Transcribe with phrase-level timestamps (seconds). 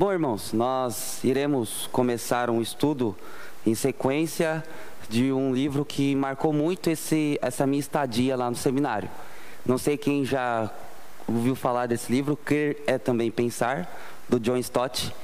[0.00, 3.14] Bom, irmãos, nós iremos começar um estudo
[3.66, 4.64] em sequência
[5.10, 9.10] de um livro que marcou muito esse, essa minha estadia lá no seminário.
[9.62, 10.70] Não sei quem já
[11.28, 13.94] ouviu falar desse livro, Crer é Também Pensar,
[14.26, 15.14] do John Stott.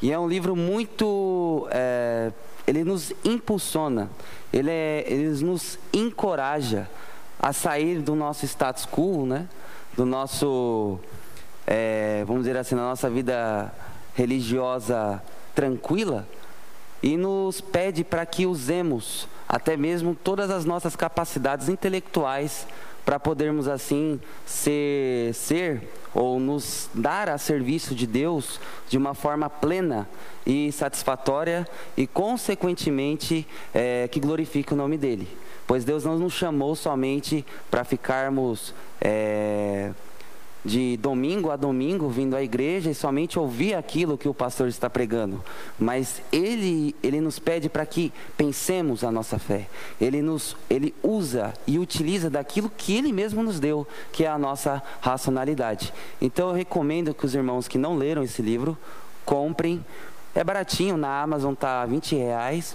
[0.00, 1.68] E é um livro muito.
[1.70, 2.32] É,
[2.66, 4.08] ele nos impulsiona,
[4.50, 6.88] ele, é, ele nos encoraja
[7.38, 9.46] a sair do nosso status quo, né?
[9.94, 10.98] do nosso,
[11.66, 13.70] é, vamos dizer assim, na nossa vida
[14.14, 15.22] religiosa
[15.54, 16.26] tranquila
[17.02, 22.66] e nos pede para que usemos até mesmo todas as nossas capacidades intelectuais
[23.04, 29.50] para podermos assim ser, ser ou nos dar a serviço de Deus de uma forma
[29.50, 30.08] plena
[30.46, 31.66] e satisfatória
[31.96, 35.28] e consequentemente é, que glorifique o nome dele.
[35.66, 39.90] Pois Deus não nos chamou somente para ficarmos é,
[40.64, 44.88] de domingo a domingo vindo à igreja e somente ouvir aquilo que o pastor está
[44.88, 45.42] pregando,
[45.78, 49.68] mas ele ele nos pede para que pensemos a nossa fé.
[50.00, 54.38] Ele nos ele usa e utiliza daquilo que ele mesmo nos deu, que é a
[54.38, 55.92] nossa racionalidade.
[56.20, 58.78] Então eu recomendo que os irmãos que não leram esse livro
[59.24, 59.84] comprem.
[60.34, 62.74] É baratinho na Amazon tá 20 reais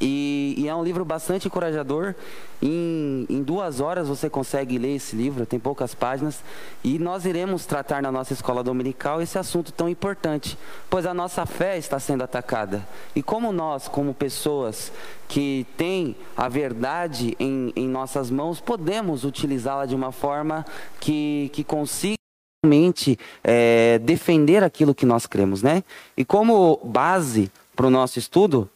[0.00, 2.14] e, e, é um livro bastante encorajador.
[2.60, 6.42] Em, em, duas horas você consegue ler esse livro, tem poucas páginas.
[6.82, 11.44] E nós iremos tratar na nossa escola dominical esse assunto tão importante, pois a nossa
[11.46, 12.86] fé está sendo atacada.
[13.14, 14.92] E como nós, como pessoas
[15.28, 20.64] que têm a verdade em, em nossas mãos, podemos utilizá-la de uma forma
[21.00, 22.16] que, que consiga
[22.64, 25.84] realmente é, defender aquilo que nós cremos, né?
[26.16, 28.70] E como base para o nosso estudo,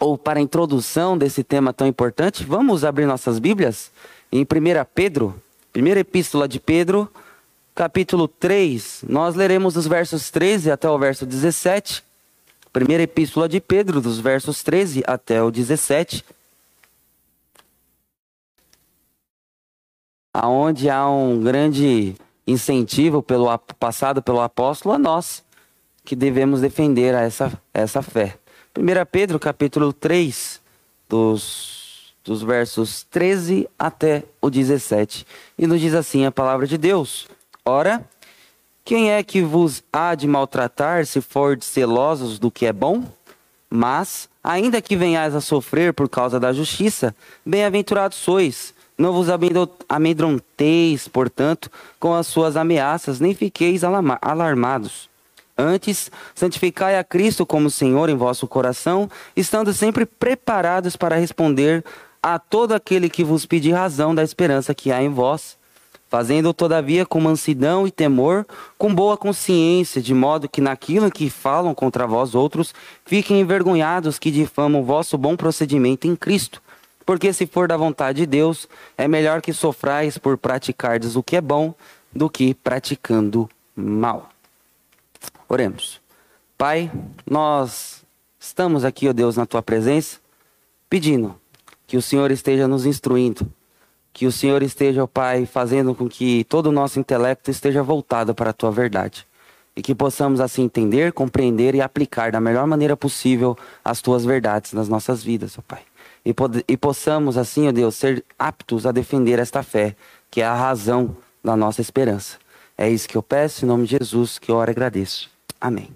[0.00, 3.92] ou para a introdução desse tema tão importante, vamos abrir nossas Bíblias
[4.32, 4.46] em 1
[4.94, 7.08] Pedro, primeira epístola de Pedro,
[7.74, 9.04] capítulo 3.
[9.06, 12.02] Nós leremos os versos 13 até o verso 17.
[12.72, 16.24] Primeira epístola de Pedro, dos versos 13 até o 17.
[20.32, 22.14] Aonde há um grande
[22.46, 23.46] incentivo pelo
[23.78, 25.44] passado pelo apóstolo a nós
[26.04, 28.39] que devemos defender essa essa fé.
[28.76, 30.60] 1 Pedro capítulo 3,
[31.08, 35.26] dos, dos versos 13 até o 17.
[35.58, 37.26] E nos diz assim a palavra de Deus:
[37.64, 38.08] Ora,
[38.84, 43.04] quem é que vos há de maltratar se for de celosos do que é bom?
[43.68, 47.14] Mas, ainda que venhais a sofrer por causa da justiça,
[47.44, 48.72] bem-aventurados sois.
[48.96, 49.28] Não vos
[49.88, 55.09] amedronteis, portanto, com as suas ameaças, nem fiqueis alarmados.
[55.60, 61.84] Antes, santificai a Cristo como Senhor em vosso coração, estando sempre preparados para responder
[62.22, 65.58] a todo aquele que vos pedir razão da esperança que há em vós,
[66.08, 68.46] fazendo todavia com mansidão e temor,
[68.78, 74.30] com boa consciência, de modo que naquilo que falam contra vós outros, fiquem envergonhados que
[74.30, 76.62] difamam o vosso bom procedimento em Cristo.
[77.04, 78.66] Porque se for da vontade de Deus,
[78.96, 81.74] é melhor que sofrais por praticardes o que é bom
[82.14, 84.30] do que praticando mal.
[85.52, 86.00] Oremos.
[86.56, 86.92] Pai,
[87.28, 88.04] nós
[88.38, 90.20] estamos aqui, ó Deus, na tua presença,
[90.88, 91.34] pedindo
[91.88, 93.52] que o Senhor esteja nos instruindo,
[94.12, 98.32] que o Senhor esteja, ó Pai, fazendo com que todo o nosso intelecto esteja voltado
[98.32, 99.26] para a tua verdade.
[99.74, 104.72] E que possamos assim entender, compreender e aplicar da melhor maneira possível as tuas verdades
[104.72, 105.82] nas nossas vidas, ó Pai.
[106.24, 106.32] E,
[106.68, 109.96] e possamos assim, ó Deus, ser aptos a defender esta fé,
[110.30, 112.38] que é a razão da nossa esperança.
[112.78, 115.28] É isso que eu peço, em nome de Jesus, que eu oro e agradeço.
[115.60, 115.90] Amém.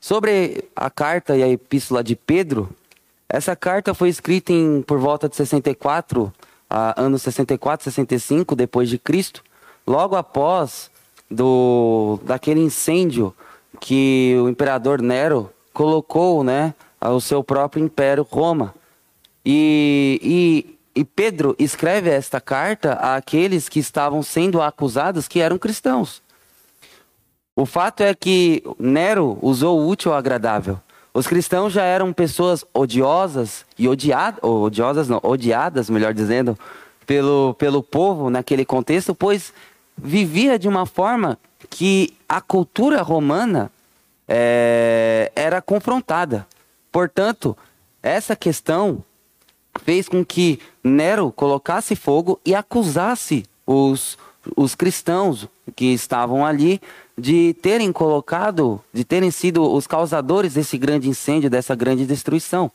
[0.00, 2.68] Sobre a carta e a epístola de Pedro,
[3.28, 6.32] essa carta foi escrita em por volta de 64, uh,
[6.96, 9.42] anos 64, 65 depois de Cristo,
[9.86, 10.90] logo após
[11.30, 13.34] do daquele incêndio
[13.80, 18.74] que o imperador Nero colocou, né, ao seu próprio império Roma.
[19.44, 26.22] E, e e Pedro escreve esta carta àqueles que estavam sendo acusados que eram cristãos.
[27.56, 30.78] O fato é que Nero usou o útil ao agradável.
[31.14, 36.58] Os cristãos já eram pessoas odiosas e odiadas, odiosas não, odiadas, melhor dizendo,
[37.06, 39.54] pelo, pelo povo naquele contexto, pois
[39.96, 41.38] vivia de uma forma
[41.70, 43.72] que a cultura romana
[44.28, 46.46] é, era confrontada.
[46.92, 47.56] Portanto,
[48.02, 49.02] essa questão
[49.82, 54.18] fez com que Nero colocasse fogo e acusasse os,
[54.54, 56.80] os cristãos que estavam ali
[57.18, 62.70] de terem colocado, de terem sido os causadores desse grande incêndio, dessa grande destruição.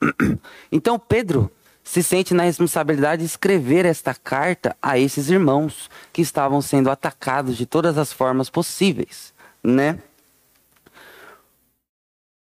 [0.70, 1.50] Então Pedro
[1.82, 7.56] se sente na responsabilidade de escrever esta carta a esses irmãos que estavam sendo atacados
[7.56, 9.32] de todas as formas possíveis.
[9.62, 9.98] né?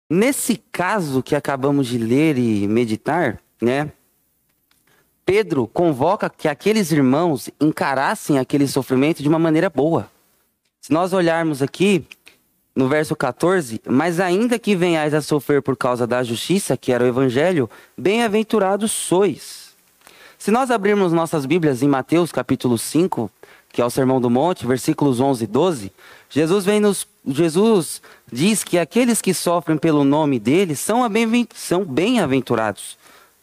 [0.10, 3.92] Nesse caso que acabamos de ler e meditar, né?
[5.26, 10.12] Pedro convoca que aqueles irmãos encarassem aquele sofrimento de uma maneira boa.
[10.86, 12.06] Se nós olharmos aqui
[12.76, 17.06] no verso 14, mas ainda que venhais a sofrer por causa da justiça, que era
[17.06, 19.72] o evangelho, bem-aventurados sois.
[20.38, 23.32] Se nós abrirmos nossas Bíblias em Mateus capítulo 5,
[23.72, 25.92] que é o Sermão do Monte, versículos 11 e 12,
[26.30, 31.08] Jesus vem nos Jesus diz que aqueles que sofrem pelo nome dele são
[31.88, 32.98] bem-aventurados.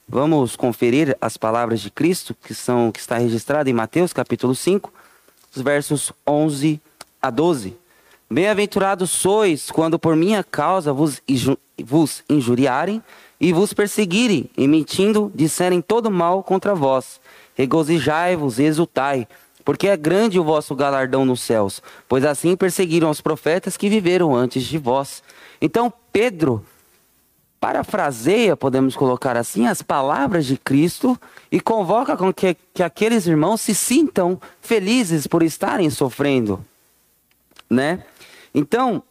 [0.06, 4.93] Vamos conferir as palavras de Cristo que são que está registrado em Mateus capítulo 5,
[5.56, 6.78] os versos 11
[7.20, 7.76] a 12.
[8.31, 11.20] Bem-aventurados sois quando por minha causa vos,
[11.84, 13.02] vos injuriarem
[13.40, 17.20] e vos perseguirem, e mentindo disserem todo mal contra vós.
[17.55, 19.26] Regozijai-vos e exultai,
[19.64, 24.34] porque é grande o vosso galardão nos céus, pois assim perseguiram os profetas que viveram
[24.34, 25.22] antes de vós.
[25.61, 26.64] Então Pedro
[27.61, 31.20] parafraseia, podemos colocar assim, as palavras de Cristo
[31.52, 36.64] e convoca com que, que aqueles irmãos se sintam felizes por estarem sofrendo,
[37.70, 38.02] né?
[38.52, 39.02] Então,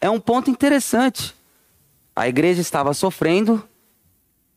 [0.00, 1.34] é um ponto interessante.
[2.14, 3.66] A igreja estava sofrendo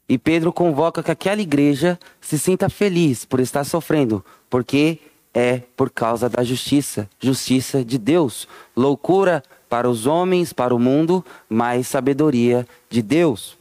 [0.10, 5.00] e Pedro convoca que aquela igreja se sinta feliz por estar sofrendo, porque
[5.34, 8.48] é por causa da justiça, justiça de Deus.
[8.76, 13.58] Loucura para os homens, para o mundo, mas sabedoria de Deus.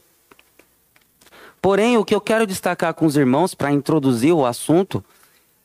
[1.61, 5.03] Porém, o que eu quero destacar com os irmãos para introduzir o assunto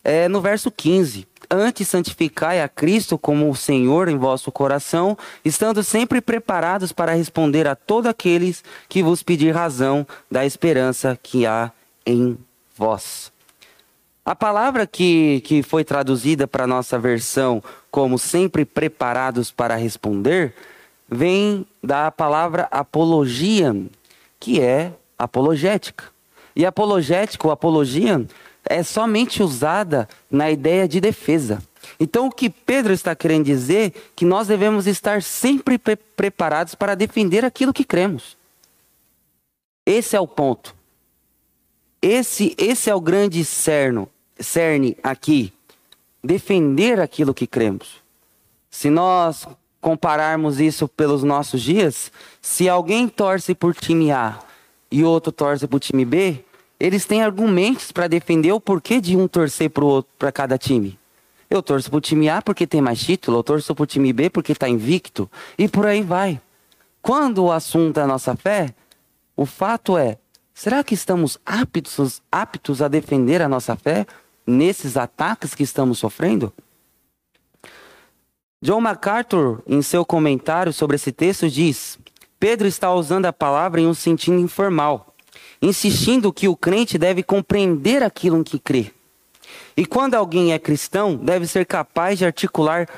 [0.03, 1.27] é no verso 15.
[1.55, 7.69] Antes santificai a Cristo como o Senhor em vosso coração, estando sempre preparados para responder
[7.69, 11.71] a todos aqueles que vos pedir razão da esperança que há
[12.07, 12.39] em
[12.75, 13.31] vós.
[14.25, 20.55] A palavra que, que foi traduzida para a nossa versão como sempre preparados para responder,
[21.07, 23.77] vem da palavra apologia,
[24.41, 26.05] que é apologética.
[26.57, 28.27] E apologética, ou apologia,
[28.73, 31.63] é somente usada na ideia de defesa.
[31.99, 36.75] Então, o que Pedro está querendo dizer é que nós devemos estar sempre pre preparados
[36.75, 38.37] para defender aquilo que cremos.
[39.85, 40.75] Esse é o ponto.
[42.01, 44.09] Esse, esse é o grande cerno,
[44.39, 45.53] cerne aqui.
[46.23, 48.03] Defender aquilo que cremos.
[48.71, 49.47] Se nós
[49.81, 54.39] compararmos isso pelos nossos dias, se alguém torce por time A
[54.91, 56.45] e outro torce por time B,
[56.85, 59.71] eles têm argumentos para defender o porquê de um torcer
[60.19, 60.99] para cada time.
[61.49, 64.13] Eu torço para o time A porque tem mais título, eu torço para o time
[64.13, 66.41] B porque está invicto, e por aí vai.
[67.01, 68.75] Quando o assunto é a nossa fé,
[69.37, 70.19] o fato é
[70.53, 74.07] Será que estamos aptos, aptos a defender a nossa fé
[74.47, 76.53] nesses ataques que estamos sofrendo?
[78.61, 81.99] John MacArthur, em seu comentário sobre esse texto, diz:
[82.39, 85.12] Pedro está usando a palavra em um sentido informal,
[85.63, 88.93] insistindo que o crente deve compreender aquilo em que crê.
[89.77, 92.89] E quando alguém é cristão, deve ser capaz de articular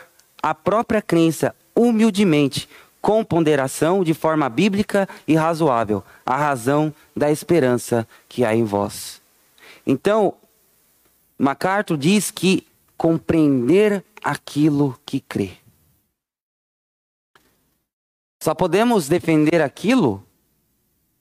[0.42, 2.68] a própria crença humildemente,
[3.00, 9.20] com ponderação, de forma bíblica e razoável, a razão da esperança que há em vós.
[9.86, 10.34] Então,
[11.38, 12.66] MacArthur diz que
[12.96, 15.50] compreender aquilo que crê.
[18.42, 20.24] Só podemos defender aquilo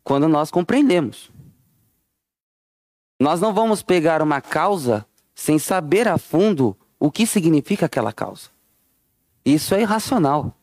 [0.03, 1.32] quando nós compreendemos.
[3.23, 8.49] Nós não vamos pegar uma causa sem saber a fundo o que significa aquela causa.
[9.45, 10.53] Isso é irracional.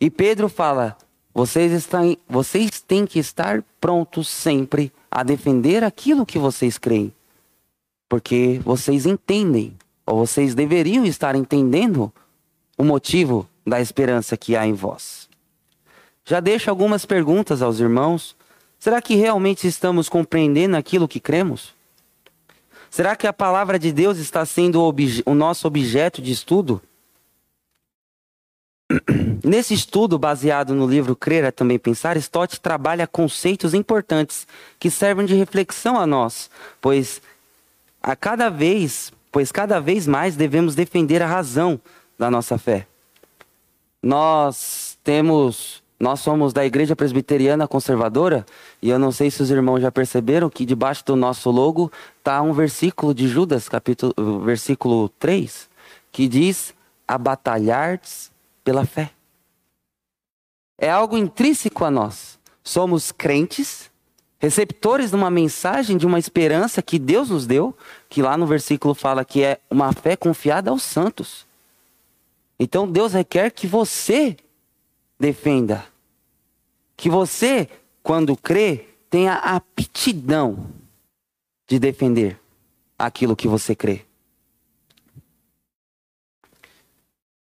[0.00, 0.98] E Pedro fala:
[1.32, 7.14] vocês, estão, vocês têm que estar prontos sempre a defender aquilo que vocês creem.
[8.08, 12.12] Porque vocês entendem, ou vocês deveriam estar entendendo
[12.76, 15.28] o motivo da esperança que há em vós.
[16.24, 18.34] Já deixo algumas perguntas aos irmãos.
[18.84, 21.72] Será que realmente estamos compreendendo aquilo que cremos?
[22.90, 24.78] Será que a palavra de Deus está sendo
[25.24, 26.82] o, nosso objeto de estudo?
[29.42, 34.46] Nesse estudo baseado no livro Crer é também pensar, Stott trabalha conceitos importantes
[34.78, 37.22] que servem de reflexão a nós, pois
[38.02, 41.80] a cada vez, pois cada vez mais devemos defender a razão
[42.18, 42.86] da nossa fé.
[44.02, 48.44] Nós temos, nós somos da Igreja Presbiteriana Conservadora,
[48.82, 52.42] e eu não sei se os irmãos já perceberam que debaixo do nosso logo está
[52.42, 55.66] um versículo de Judas, capítulo, versículo 3,
[56.12, 56.74] que diz:
[57.08, 58.30] "A batalhardes
[58.62, 59.12] pela fé.
[60.76, 62.38] É algo intrínseco a nós.
[62.62, 63.90] Somos crentes,
[64.38, 67.74] receptores de uma mensagem, de uma esperança que Deus nos deu,
[68.10, 71.46] que lá no versículo fala que é uma fé confiada aos santos.
[72.58, 74.36] Então Deus requer que você
[75.18, 75.93] defenda.
[76.96, 77.68] Que você,
[78.02, 80.66] quando crê, tenha aptidão
[81.66, 82.40] de defender
[82.98, 84.04] aquilo que você crê.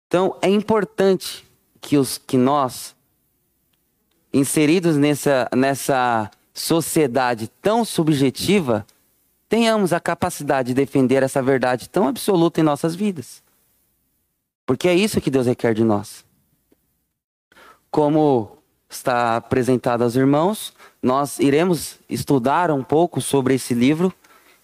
[0.06, 1.46] Então é importante
[1.80, 2.96] que os que nós
[4.32, 8.86] inseridos nessa nessa sociedade tão subjetiva
[9.48, 13.42] tenhamos a capacidade de defender essa verdade tão absoluta em nossas vidas.
[14.66, 16.24] Porque é isso que Deus requer de nós.
[17.90, 18.57] Como
[18.88, 24.12] está apresentado aos irmãos, nós iremos estudar um pouco sobre esse livro,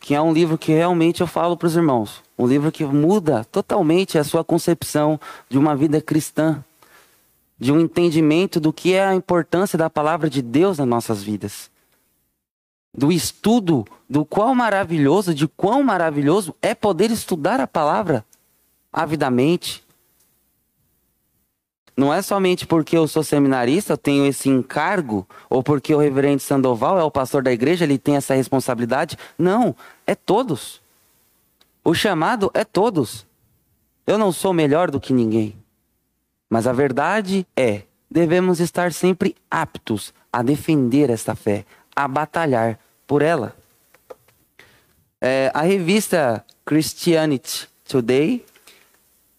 [0.01, 2.23] que é um livro que realmente eu falo para os irmãos.
[2.39, 6.65] Um livro que muda totalmente a sua concepção de uma vida cristã,
[7.59, 11.71] de um entendimento do que é a importância da palavra de Deus nas nossas vidas
[12.97, 18.25] do estudo do quão maravilhoso, de quão maravilhoso é poder estudar a palavra
[18.93, 19.84] avidamente.
[21.97, 26.41] Não é somente porque eu sou seminarista, eu tenho esse encargo, ou porque o reverendo
[26.41, 29.17] Sandoval é o pastor da igreja, ele tem essa responsabilidade.
[29.39, 30.81] Não, é todos.
[31.85, 33.25] O chamado é todos.
[34.07, 35.55] Eu não sou melhor do que ninguém.
[36.51, 43.23] Mas a verdade é, devemos estar sempre aptos a defender esta fé, a batalhar por
[43.23, 43.55] ela.
[45.21, 48.45] É, a revista Christianity Today,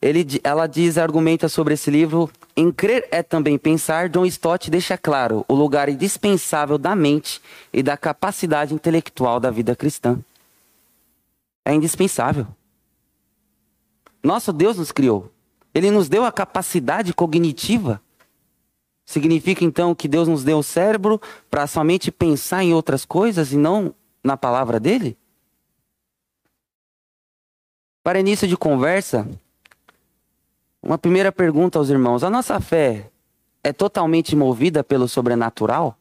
[0.01, 2.29] ele, ela diz, argumenta sobre esse livro.
[2.57, 7.41] Em crer é também pensar, John Stott deixa claro o lugar indispensável da mente
[7.73, 10.19] e da capacidade intelectual da vida cristã.
[11.65, 12.47] É indispensável.
[14.23, 15.31] Nosso Deus nos criou.
[15.73, 18.01] Ele nos deu a capacidade cognitiva
[19.05, 23.57] Significa então que Deus nos deu o cérebro para somente pensar em outras coisas e
[23.57, 23.93] não
[24.23, 25.15] na palavra dele?
[28.03, 29.27] Para início de conversa,
[30.85, 33.09] uma primeira pergunta aos irmãos: a nossa fé
[33.63, 35.97] é totalmente movida pelo sobrenatural?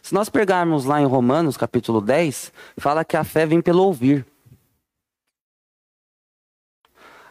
[0.00, 4.24] Se nós pegarmos lá em Romanos, capítulo 10, fala que a fé vem pelo ouvir.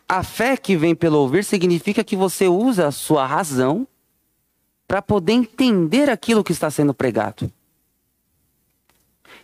[0.07, 3.87] A fé que vem pelo ouvir significa que você usa a sua razão
[4.87, 7.51] para poder entender aquilo que está sendo pregado.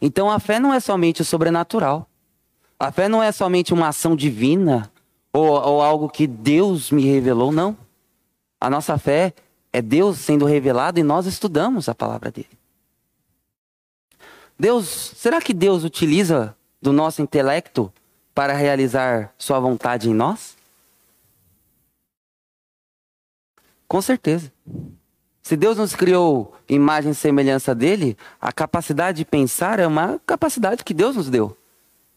[0.02, 2.08] Então a fé não é somente o sobrenatural.
[2.78, 4.92] A fé não é somente uma ação divina
[5.32, 7.78] ou, ou algo que Deus me revelou, não.
[8.60, 9.34] A nossa fé
[9.72, 12.50] é Deus sendo revelado e nós estudamos a palavra dele.
[14.58, 17.92] Deus, será que Deus utiliza do nosso intelecto
[18.34, 20.58] para realizar sua vontade em nós?
[23.88, 24.52] Com certeza.
[25.42, 30.84] Se Deus nos criou imagem e semelhança dele, a capacidade de pensar é uma capacidade
[30.84, 31.58] que Deus nos deu.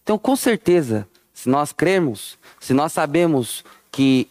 [0.02, 1.08] Então, com certeza,
[1.42, 4.28] se nós cremos, se nós sabemos que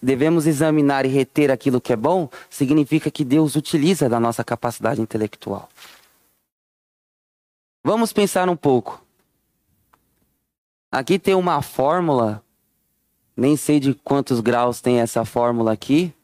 [0.00, 5.00] devemos examinar e reter aquilo que é bom, significa que Deus utiliza da nossa capacidade
[5.00, 5.68] intelectual.
[7.82, 9.02] Vamos pensar um pouco.
[10.88, 12.40] Aqui tem uma fórmula,
[13.36, 16.14] nem sei de quantos graus tem essa fórmula aqui,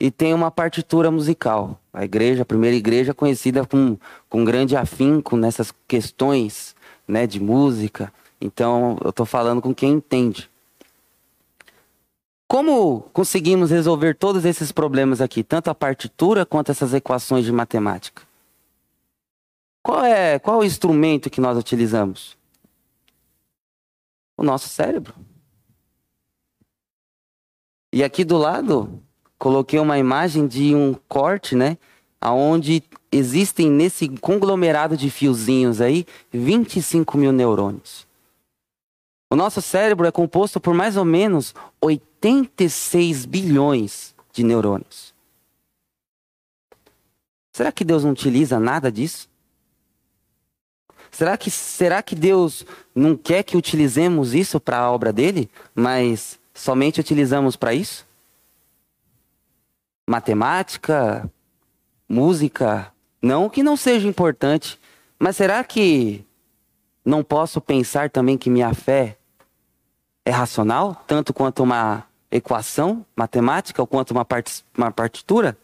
[0.00, 1.78] e tem uma partitura musical.
[1.92, 3.96] A igreja, a primeira igreja conhecida com,
[4.28, 6.74] com grande afinco nessas questões
[7.06, 8.12] né, de música.
[8.40, 10.48] Então, eu estou falando com quem entende.
[12.48, 18.22] Como conseguimos resolver todos esses problemas aqui, tanto a partitura quanto essas equações de matemática?
[19.82, 22.38] Qual é, qual é o instrumento que nós utilizamos?
[24.36, 25.14] O nosso cérebro.
[27.92, 29.02] E aqui do lado
[29.38, 31.76] coloquei uma imagem de um corte, né?
[32.22, 38.07] Onde existem nesse conglomerado de fiozinhos aí 25 mil neurônios.
[39.30, 45.14] O nosso cérebro é composto por mais ou menos 86 bilhões de neurônios.
[47.52, 49.28] Será que Deus não utiliza nada disso?
[51.10, 56.38] Será que, será que Deus não quer que utilizemos isso para a obra dele, mas
[56.54, 58.08] somente utilizamos para isso?
[60.08, 61.30] matemática,
[62.08, 64.80] música, não que não seja importante,
[65.18, 66.24] mas será que
[67.04, 69.17] não posso pensar também que minha fé
[70.28, 75.56] é racional, tanto quanto uma equação matemática ou quanto uma, part uma partitura?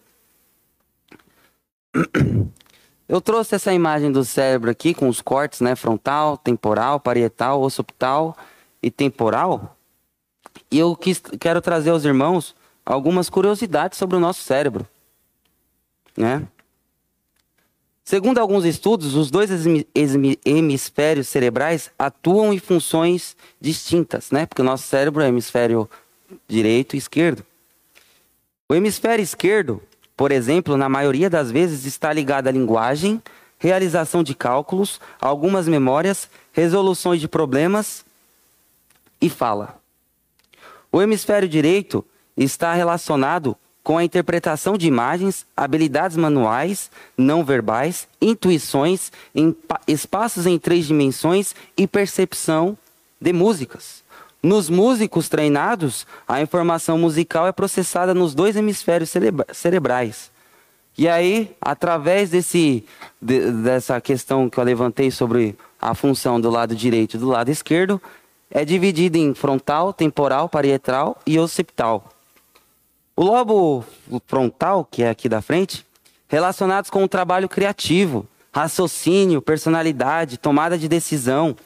[3.07, 8.35] Eu trouxe essa imagem do cérebro aqui com os cortes, né, frontal, temporal, parietal, occipital
[8.83, 9.77] e temporal.
[10.71, 14.89] E eu quis, quero trazer aos irmãos algumas curiosidades sobre o nosso cérebro.
[16.17, 16.49] Né?
[18.05, 19.49] Segundo alguns estudos, os dois
[20.45, 24.45] hemisférios cerebrais atuam em funções distintas, né?
[24.45, 25.89] Porque o nosso cérebro é hemisfério
[26.47, 27.43] direito e esquerdo.
[28.69, 29.83] O hemisfério esquerdo,
[30.15, 33.23] por exemplo, na maioria das vezes está ligado à linguagem,
[33.59, 38.05] realização de cálculos, algumas memórias, resoluções de problemas
[39.19, 39.79] e fala.
[40.93, 42.05] O hemisfério direito
[42.37, 49.13] está relacionado com a interpretação de imagens, habilidades manuais, não verbais, intuições,
[49.87, 52.79] espaços em três dimensões e percepção
[53.21, 54.03] de músicas.
[54.43, 59.13] Nos músicos treinados, a informação musical é processada nos dois hemisférios
[59.53, 60.31] cerebrais.
[60.97, 62.85] E aí, através desse,
[63.21, 67.51] de, dessa questão que eu levantei sobre a função do lado direito e do lado
[67.51, 68.01] esquerdo,
[68.51, 72.14] é dividida em frontal, temporal, parietal e occipital.
[73.17, 73.85] O lobo
[74.27, 75.87] frontal, que é aqui da frente,
[76.27, 81.57] relacionados com o trabalho criativo, raciocínio, personalidade, tomada de decisão,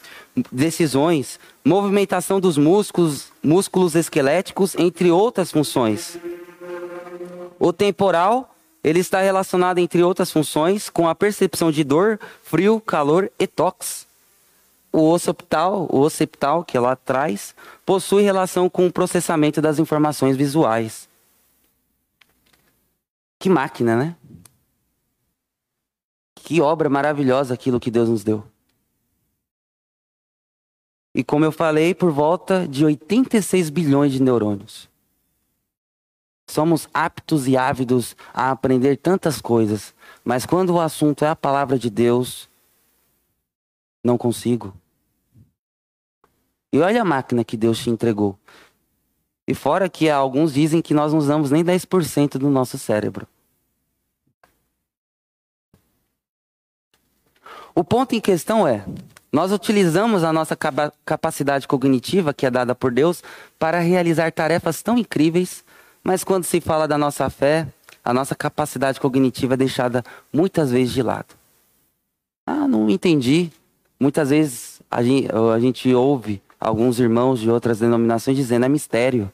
[0.53, 6.19] decisões, movimentação dos músculos, músculos esqueléticos, entre outras funções.
[7.59, 13.33] O temporal, ele está relacionado, entre outras funções, com a percepção de dor, frio, calor
[13.39, 14.07] e toques.
[14.93, 17.55] O occipital, o occipital, que é lá atrás,
[17.87, 21.08] possui relação com o processamento das informações visuais.
[23.39, 24.17] Que máquina, né?
[26.35, 28.45] Que obra maravilhosa aquilo que Deus nos deu.
[31.15, 34.89] E como eu falei, por volta de 86 bilhões de neurônios.
[36.49, 41.79] Somos aptos e ávidos a aprender tantas coisas, mas quando o assunto é a palavra
[41.79, 42.49] de Deus,
[44.03, 44.73] não consigo.
[46.73, 48.39] E olha a máquina que Deus te entregou.
[49.49, 53.27] E fora que alguns dizem que nós não usamos nem 10% do nosso cérebro.
[57.75, 58.85] O ponto em questão é:
[59.33, 60.55] nós utilizamos a nossa
[61.03, 63.23] capacidade cognitiva, que é dada por Deus,
[63.59, 65.65] para realizar tarefas tão incríveis,
[66.05, 67.67] mas quando se fala da nossa fé,
[68.05, 71.35] a nossa capacidade cognitiva é deixada muitas vezes de lado.
[72.47, 73.51] Ah, não entendi.
[73.99, 79.33] Muitas vezes a gente, a gente ouve alguns irmãos de outras denominações dizendo é mistério.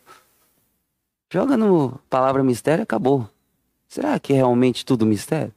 [1.30, 3.28] Joga no palavra mistério acabou.
[3.88, 5.52] Será que é realmente tudo mistério?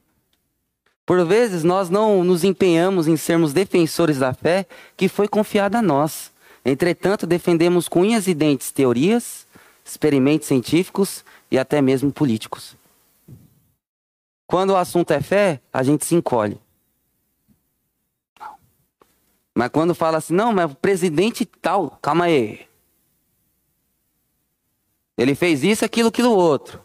[1.04, 5.82] Por vezes nós não nos empenhamos em sermos defensores da fé que foi confiada a
[5.82, 6.30] nós.
[6.64, 9.46] Entretanto, defendemos com unhas e dentes teorias,
[9.82, 12.76] experimentos científicos e até mesmo políticos.
[14.46, 16.60] Quando o assunto é fé, a gente se encolhe.
[19.54, 22.67] Mas quando fala assim, não, mas o presidente tal, calma aí.
[25.18, 26.80] Ele fez isso, aquilo, aquilo outro.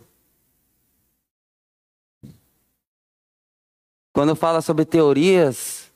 [4.12, 5.92] Quando fala sobre teorias,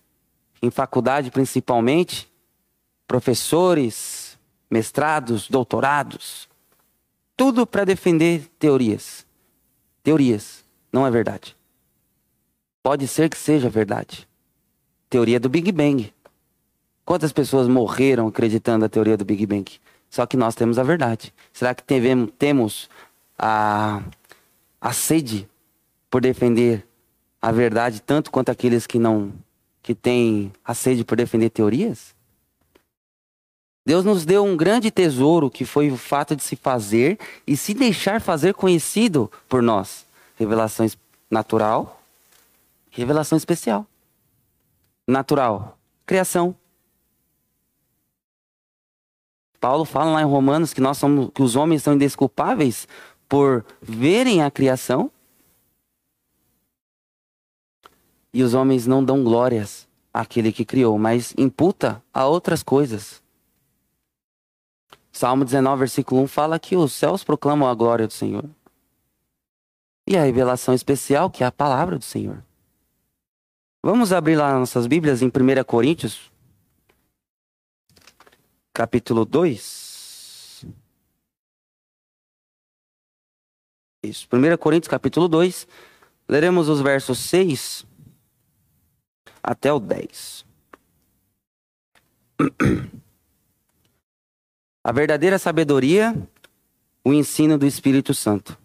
[0.61, 2.31] em faculdade principalmente,
[3.07, 4.37] professores,
[4.69, 6.47] mestrados, doutorados,
[7.35, 9.25] tudo para defender teorias.
[10.03, 11.57] Teorias, não é verdade.
[12.83, 14.27] Pode ser que seja verdade.
[15.09, 16.13] Teoria do Big Bang.
[17.03, 19.79] Quantas pessoas morreram acreditando na teoria do Big Bang?
[20.09, 21.33] Só que nós temos a verdade.
[21.53, 22.89] Será que temos, temos
[23.37, 24.01] a,
[24.79, 25.47] a sede
[26.09, 26.87] por defender
[27.41, 29.33] a verdade tanto quanto aqueles que não
[29.81, 32.15] que têm a sede por defender teorias?
[33.85, 37.17] Deus nos deu um grande tesouro que foi o fato de se fazer
[37.47, 40.05] e se deixar fazer conhecido por nós.
[40.35, 40.85] Revelação
[41.31, 42.01] natural,
[42.89, 43.87] revelação especial.
[45.07, 46.53] Natural, criação.
[49.59, 52.87] Paulo fala lá em Romanos que nós somos que os homens são indesculpáveis
[53.27, 55.11] por verem a criação
[58.37, 63.19] E os homens não dão glórias àquele que criou, mas imputa a outras coisas.
[65.11, 68.45] Salmo 19, versículo 1 fala que os céus proclamam a glória do Senhor.
[70.05, 72.43] E a revelação especial, que é a palavra do Senhor.
[73.83, 76.31] Vamos abrir lá nossas Bíblias em 1 Coríntios,
[78.77, 80.63] capítulo 2.
[84.03, 85.67] Isso, 1 Coríntios, capítulo 2.
[86.29, 87.87] Leremos os versos 6
[89.41, 90.45] até o 10.
[94.83, 96.15] A verdadeira sabedoria,
[97.03, 98.55] o ensino do Espírito Santo.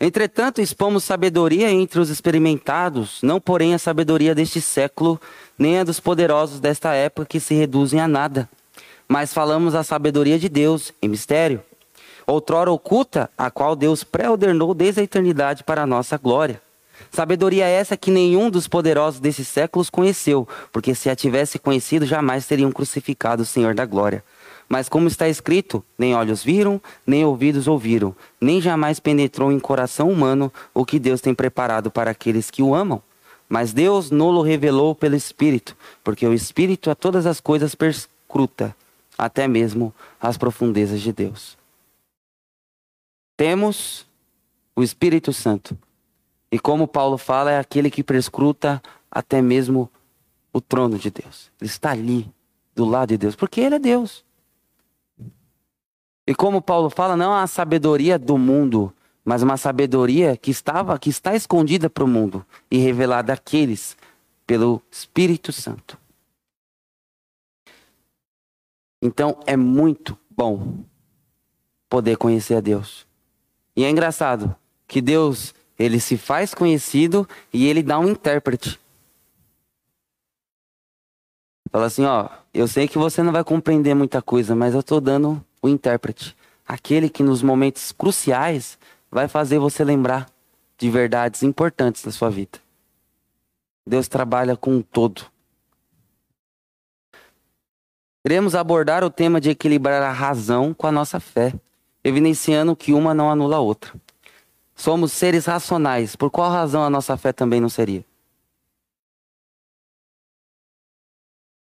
[0.00, 5.20] Entretanto, expomos sabedoria entre os experimentados, não porém a sabedoria deste século,
[5.58, 8.48] nem a dos poderosos desta época que se reduzem a nada.
[9.08, 11.62] Mas falamos a sabedoria de Deus em mistério,
[12.26, 16.60] outrora oculta, a qual Deus pré-ordenou desde a eternidade para a nossa glória
[17.10, 22.46] Sabedoria essa que nenhum dos poderosos desses séculos conheceu, porque se a tivesse conhecido, jamais
[22.46, 24.22] teriam crucificado o Senhor da glória.
[24.68, 30.10] Mas como está escrito, nem olhos viram, nem ouvidos ouviram, nem jamais penetrou em coração
[30.10, 33.02] humano o que Deus tem preparado para aqueles que o amam.
[33.48, 38.76] Mas Deus nolo revelou pelo Espírito, porque o Espírito a todas as coisas perscruta,
[39.18, 41.58] até mesmo as profundezas de Deus.
[43.36, 44.06] Temos
[44.74, 45.76] o Espírito Santo.
[46.50, 49.90] E como Paulo fala, é aquele que perscruta até mesmo
[50.52, 51.50] o trono de Deus.
[51.60, 52.30] Ele está ali,
[52.74, 54.24] do lado de Deus, porque ele é Deus.
[56.26, 58.92] E como Paulo fala, não a sabedoria do mundo,
[59.24, 63.96] mas uma sabedoria que estava, que está escondida para o mundo e revelada àqueles
[64.46, 65.97] pelo Espírito Santo.
[69.00, 70.84] Então é muito bom
[71.88, 73.06] poder conhecer a Deus.
[73.76, 74.54] E é engraçado
[74.86, 78.78] que Deus, ele se faz conhecido e ele dá um intérprete.
[81.70, 85.00] Fala assim, ó, eu sei que você não vai compreender muita coisa, mas eu estou
[85.00, 86.36] dando o intérprete.
[86.66, 88.78] Aquele que nos momentos cruciais
[89.10, 90.26] vai fazer você lembrar
[90.76, 92.58] de verdades importantes da sua vida.
[93.86, 95.22] Deus trabalha com um todo.
[98.24, 101.54] Queremos abordar o tema de equilibrar a razão com a nossa fé,
[102.02, 103.94] evidenciando que uma não anula a outra.
[104.74, 108.04] Somos seres racionais, por qual razão a nossa fé também não seria?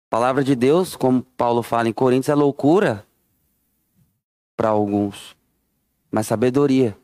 [0.07, 3.05] A palavra de Deus, como Paulo fala em Coríntios, é loucura
[4.55, 5.35] para alguns,
[6.11, 6.97] mas sabedoria.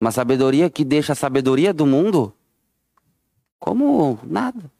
[0.00, 2.34] Uma sabedoria que deixa a sabedoria do mundo
[3.58, 4.73] como nada.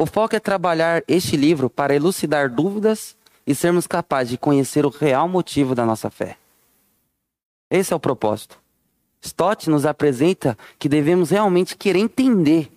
[0.00, 3.14] O foco é trabalhar este livro para elucidar dúvidas
[3.46, 6.38] e sermos capazes de conhecer o real motivo da nossa fé.
[7.70, 8.58] Esse é o propósito.
[9.20, 12.72] Stott nos apresenta que devemos realmente querer entender,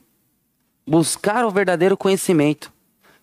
[0.86, 2.74] buscar o verdadeiro conhecimento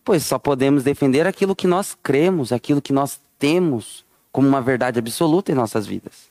[0.04, 4.98] pois só podemos defender aquilo que nós cremos, aquilo que nós temos como uma verdade
[4.98, 6.30] absoluta em nossas vidas.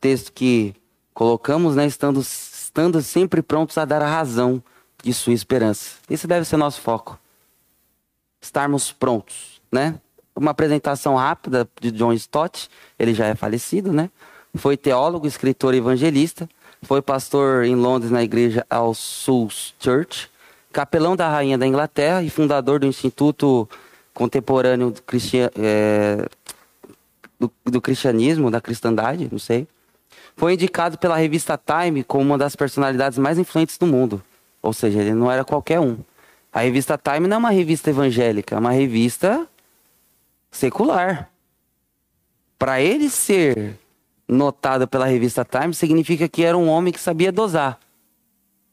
[0.00, 0.74] Texto que
[1.12, 2.22] colocamos, né, estando,
[2.70, 4.62] estando sempre prontos a dar a razão
[5.02, 5.96] de sua esperança.
[6.08, 7.18] Esse deve ser nosso foco.
[8.40, 9.98] Estarmos prontos, né?
[10.36, 14.08] Uma apresentação rápida de John Stott, ele já é falecido, né?
[14.54, 16.48] Foi teólogo, escritor e evangelista
[16.82, 20.30] foi pastor em Londres na igreja All Souls Church,
[20.72, 23.68] capelão da Rainha da Inglaterra e fundador do Instituto
[24.14, 26.26] Contemporâneo do, Cristian, é,
[27.38, 29.68] do, do Cristianismo, da Cristandade, não sei.
[30.40, 34.22] Foi indicado pela revista Time como uma das personalidades mais influentes do mundo.
[34.62, 35.98] Ou seja, ele não era qualquer um.
[36.50, 39.46] A revista Time não é uma revista evangélica, é uma revista
[40.50, 41.28] secular.
[42.58, 43.78] Para ele ser
[44.26, 47.78] notado pela revista Time significa que era um homem que sabia dosar.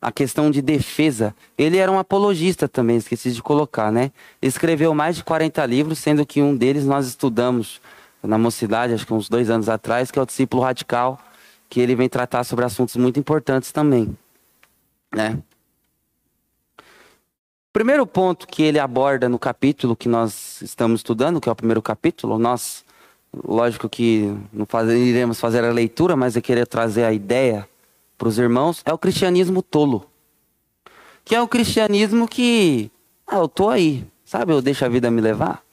[0.01, 1.35] A questão de defesa.
[1.57, 4.13] Ele era um apologista também, esqueci de colocar, né?
[4.41, 7.81] Escreveu mais de 40 livros, sendo que um deles nós estudamos
[8.23, 11.21] na mocidade, acho que uns dois anos atrás, que é o Discípulo Radical,
[11.69, 14.17] que ele vem tratar sobre assuntos muito importantes também,
[15.13, 15.37] né?
[17.73, 21.81] Primeiro ponto que ele aborda no capítulo que nós estamos estudando, que é o primeiro
[21.81, 22.83] capítulo, nós
[23.43, 27.67] lógico que não faz, iremos fazer a leitura, mas eu queria trazer a ideia
[28.17, 30.09] para os irmãos, é o cristianismo tolo.
[31.23, 32.89] Que é o cristianismo que,
[33.27, 35.63] ah, eu tô aí, sabe, eu deixo a vida me levar.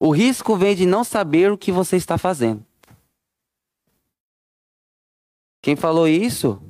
[0.00, 2.64] O risco vem de não saber o que você está fazendo.
[5.60, 6.60] Quem falou isso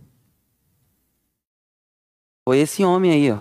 [2.45, 3.41] foi esse homem aí, ó.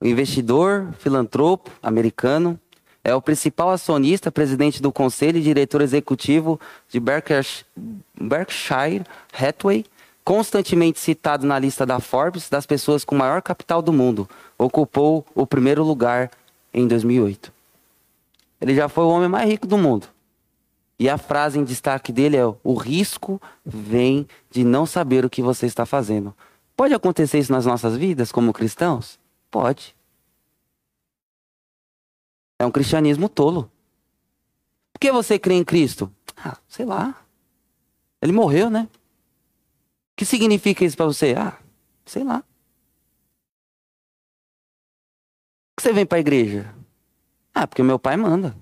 [0.00, 2.58] O investidor, filantropo americano,
[3.02, 9.84] é o principal acionista, presidente do conselho e diretor executivo de Berkshire, Hathaway,
[10.24, 14.28] constantemente citado na lista da Forbes das pessoas com maior capital do mundo.
[14.58, 16.30] Ocupou o primeiro lugar
[16.74, 17.52] em 2008.
[18.60, 20.08] Ele já foi o homem mais rico do mundo.
[20.98, 25.42] E a frase em destaque dele é: o risco vem de não saber o que
[25.42, 26.34] você está fazendo.
[26.76, 29.18] Pode acontecer isso nas nossas vidas como cristãos?
[29.50, 29.94] Pode.
[32.58, 33.70] É um cristianismo tolo.
[34.92, 36.10] Por que você crê em Cristo?
[36.36, 37.14] Ah, sei lá.
[38.20, 38.88] Ele morreu, né?
[38.92, 41.34] O que significa isso para você?
[41.36, 41.58] Ah,
[42.04, 42.42] sei lá.
[45.74, 46.74] Por que você vem para a igreja?
[47.54, 48.56] Ah, porque meu pai manda.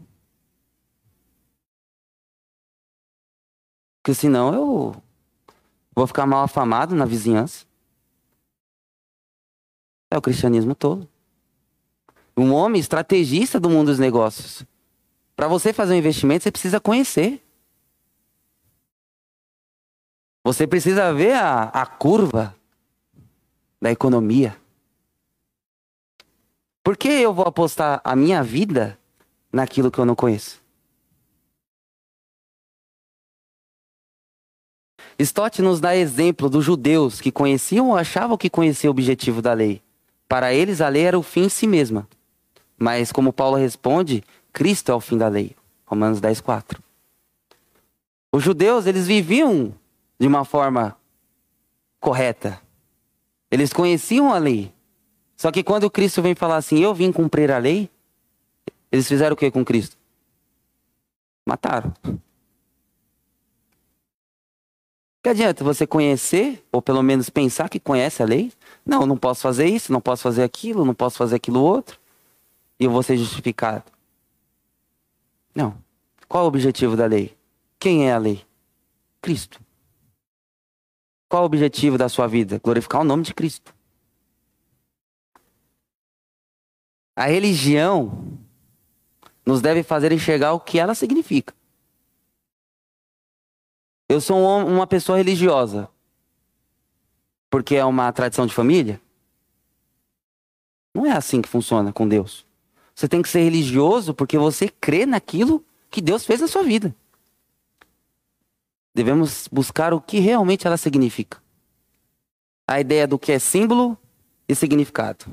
[4.04, 5.02] Porque senão eu
[5.96, 7.64] vou ficar mal afamado na vizinhança.
[10.12, 11.08] É o cristianismo todo
[12.36, 14.64] um homem estrategista do mundo dos negócios.
[15.36, 17.40] Para você fazer um investimento, você precisa conhecer.
[20.42, 22.54] Você precisa ver a, a curva
[23.80, 24.56] da economia.
[26.82, 28.98] Por que eu vou apostar a minha vida
[29.52, 30.63] naquilo que eu não conheço?
[35.18, 39.52] Stott nos dá exemplo dos judeus que conheciam ou achavam que conheciam o objetivo da
[39.52, 39.80] lei.
[40.28, 42.08] Para eles, a lei era o fim em si mesma.
[42.76, 45.54] Mas, como Paulo responde, Cristo é o fim da lei.
[45.86, 46.82] Romanos 10, 4.
[48.32, 49.72] Os judeus, eles viviam
[50.18, 50.96] de uma forma
[52.00, 52.60] correta.
[53.50, 54.72] Eles conheciam a lei.
[55.36, 57.88] Só que quando Cristo vem falar assim, eu vim cumprir a lei,
[58.90, 59.96] eles fizeram o que com Cristo?
[61.46, 61.92] Mataram.
[65.24, 68.52] Que adianta você conhecer, ou pelo menos pensar que conhece a lei?
[68.84, 71.98] Não, não posso fazer isso, não posso fazer aquilo, não posso fazer aquilo outro.
[72.78, 73.90] E eu vou ser justificado.
[75.54, 75.78] Não.
[76.28, 77.34] Qual o objetivo da lei?
[77.78, 78.44] Quem é a lei?
[79.22, 79.58] Cristo.
[81.26, 82.60] Qual o objetivo da sua vida?
[82.62, 83.74] Glorificar o nome de Cristo.
[87.16, 88.38] A religião
[89.46, 91.54] nos deve fazer enxergar o que ela significa.
[94.08, 95.88] Eu sou uma pessoa religiosa.
[97.50, 99.00] Porque é uma tradição de família?
[100.94, 102.46] Não é assim que funciona com Deus.
[102.94, 106.94] Você tem que ser religioso porque você crê naquilo que Deus fez na sua vida.
[108.94, 111.42] Devemos buscar o que realmente ela significa.
[112.68, 113.98] A ideia do que é símbolo
[114.48, 115.26] e significado.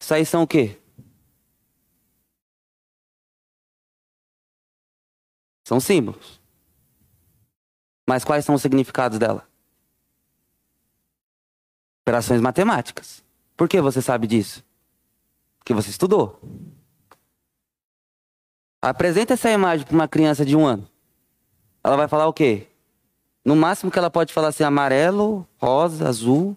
[0.00, 0.78] Isso aí são o quê?
[5.68, 6.40] São símbolos.
[8.08, 9.46] Mas quais são os significados dela?
[12.00, 13.22] Operações matemáticas.
[13.54, 14.64] Por que você sabe disso?
[15.58, 16.40] Porque você estudou.
[18.80, 20.88] Apresenta essa imagem para uma criança de um ano.
[21.84, 22.66] Ela vai falar o quê?
[23.44, 26.56] No máximo que ela pode falar assim, amarelo, rosa, azul,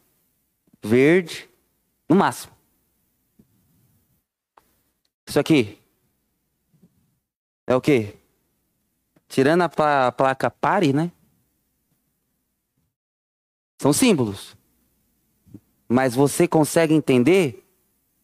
[0.81, 1.49] verde.
[2.07, 2.53] No máximo.
[5.27, 5.77] Isso aqui
[7.67, 8.20] é o quê?
[9.31, 11.09] Tirando a, pla placa pare, né?
[13.81, 14.57] São símbolos.
[15.87, 17.65] Mas você consegue entender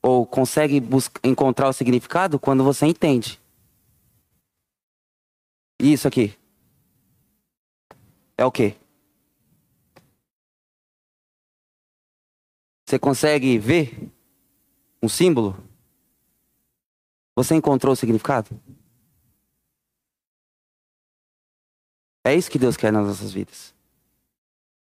[0.02, 0.84] ou consegue
[1.24, 3.40] encontrar o significado quando você entende.
[5.80, 6.38] Isso aqui
[8.38, 8.76] é o quê?
[12.86, 14.12] Você consegue ver
[15.02, 15.56] um símbolo?
[17.34, 18.60] Você encontrou o significado?
[22.28, 23.74] É isso que Deus quer nas nossas vidas.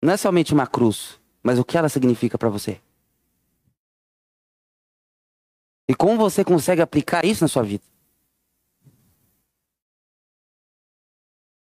[0.01, 2.81] Não é somente uma cruz, mas o que ela significa para você.
[5.87, 7.85] E como você consegue aplicar isso na sua vida?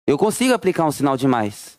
[0.05, 1.79] Eu consigo aplicar um sinal de mais.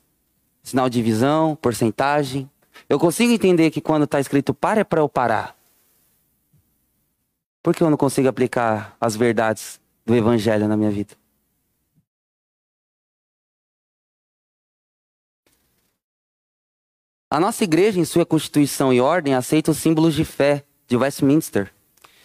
[0.63, 2.49] Sinal de visão, porcentagem.
[2.87, 5.57] Eu consigo entender que quando está escrito para é para eu parar.
[7.61, 11.18] Por que eu não consigo aplicar as verdades do Evangelho na minha vida?
[17.31, 21.71] A nossa igreja, em sua constituição e ordem, aceita os símbolos de fé de Westminster,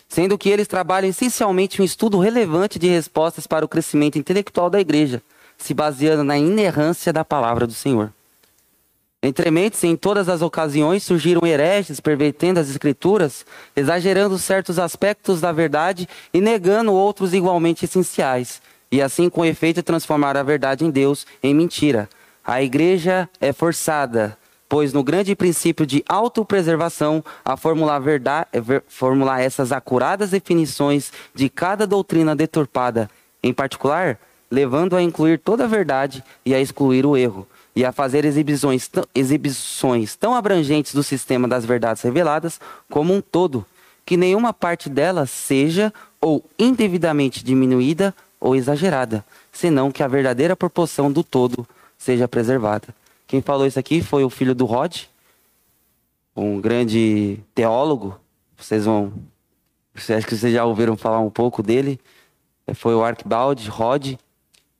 [0.08, 4.80] sendo que eles trabalham essencialmente um estudo relevante de respostas para o crescimento intelectual da
[4.80, 5.22] igreja,
[5.58, 8.10] se baseando na inerrância da palavra do Senhor.
[9.22, 13.44] Entremente, em todas as ocasiões surgiram hereges pervertendo as escrituras,
[13.76, 20.34] exagerando certos aspectos da verdade e negando outros igualmente essenciais, e assim com efeito transformar
[20.34, 22.08] a verdade em Deus em mentira.
[22.42, 24.38] A igreja é forçada
[24.68, 28.48] pois no grande princípio de autopreservação, a formular, verdade,
[28.88, 33.10] formular essas acuradas definições de cada doutrina deturpada,
[33.42, 34.18] em particular,
[34.50, 37.46] levando a incluir toda a verdade e a excluir o erro,
[37.76, 43.66] e a fazer exibições, exibições tão abrangentes do sistema das verdades reveladas como um todo,
[44.06, 51.10] que nenhuma parte delas seja ou indevidamente diminuída ou exagerada, senão que a verdadeira proporção
[51.10, 51.66] do todo
[51.98, 52.88] seja preservada.
[53.26, 55.02] Quem falou isso aqui foi o filho do Rod,
[56.36, 58.18] um grande teólogo.
[58.56, 59.12] Vocês vão.
[59.94, 62.00] Acho que vocês já ouviram falar um pouco dele.
[62.74, 64.14] Foi o Archibald Rod.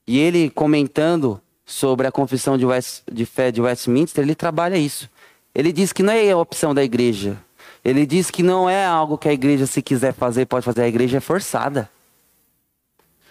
[0.06, 5.08] E ele comentando sobre a confissão de, West, de fé de Westminster, ele trabalha isso.
[5.54, 7.38] Ele diz que não é a opção da igreja.
[7.84, 10.82] Ele diz que não é algo que a igreja, se quiser fazer, pode fazer.
[10.82, 11.88] A igreja é forçada.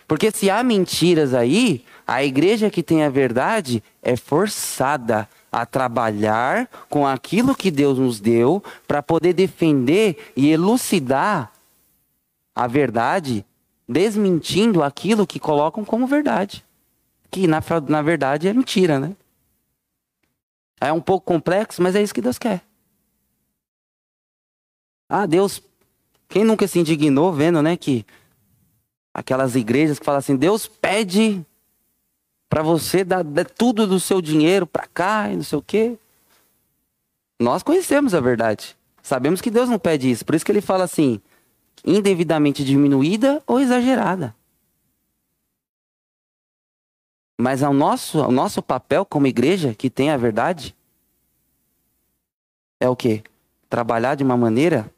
[0.08, 6.68] Porque se há mentiras aí, a igreja que tem a verdade é forçada a trabalhar
[6.90, 11.52] com aquilo que Deus nos deu para poder defender e elucidar
[12.56, 13.46] a verdade,
[13.88, 16.64] desmentindo aquilo que colocam como verdade.
[17.32, 19.16] Que na, na verdade é mentira, né?
[20.80, 22.62] É um pouco complexo, mas é isso que Deus quer.
[25.08, 25.62] Ah, Deus.
[26.28, 28.04] Quem nunca se indignou vendo, né, que
[29.14, 31.46] aquelas igrejas que falam assim: Deus pede
[32.54, 35.98] para você dar, dar, tudo do seu dinheiro para cá e não sei o quê.
[37.42, 38.78] Nós conhecemos a verdade.
[39.02, 40.24] Sabemos que Deus não pede isso.
[40.24, 41.20] Por isso que ele fala assim:
[41.84, 44.36] indevidamente diminuída ou exagerada.
[47.42, 50.76] Mas ao nosso, ao nosso papel como igreja que tem a verdade
[52.80, 53.24] é o quê?
[53.68, 54.94] Trabalhar de uma maneira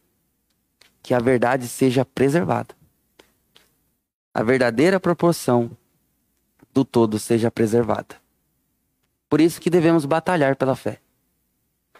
[1.02, 2.76] que a verdade seja preservada.
[4.34, 5.72] A verdadeira proporção
[6.76, 8.22] do todo seja preservada.
[9.30, 11.00] Por isso que devemos batalhar pela fé.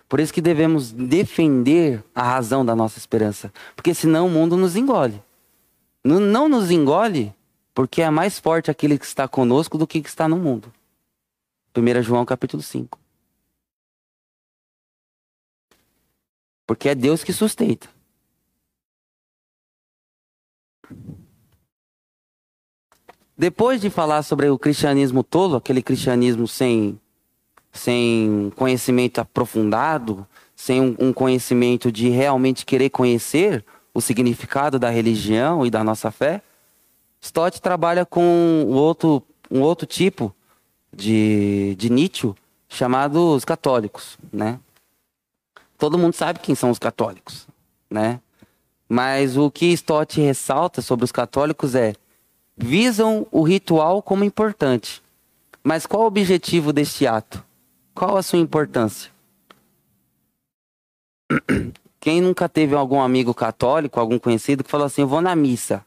[0.10, 3.52] Por isso que devemos defender a razão da nossa esperança.
[3.74, 5.24] Porque senão o mundo nos engole.
[6.04, 7.34] Não nos engole
[7.74, 10.72] porque é mais forte aquele que está conosco do que que está no mundo.
[11.76, 13.00] 1 João capítulo 5.
[16.68, 17.90] Porque é Deus que sustenta.
[23.38, 27.00] Depois de falar sobre o cristianismo tolo, aquele cristianismo sem,
[27.72, 35.66] sem conhecimento aprofundado, sem um, um conhecimento de realmente querer conhecer o significado da religião
[35.66, 36.42] e da nossa fé,
[37.22, 40.34] Stott trabalha com outro, um outro tipo
[40.94, 42.34] de, de Nietzsche
[42.70, 44.60] chamado os católicos, né?
[45.78, 47.48] Todo mundo sabe quem são os católicos,
[47.90, 48.22] né?
[48.88, 51.96] Mas o que Stott ressalta sobre os católicos é
[52.56, 55.04] visam o ritual como importante.
[55.64, 57.44] Mas qual o objetivo deste ato?
[57.94, 59.12] Qual a sua importância?
[62.00, 65.84] Quem nunca teve algum amigo católico, algum conhecido que falou assim: "Eu vou na missa".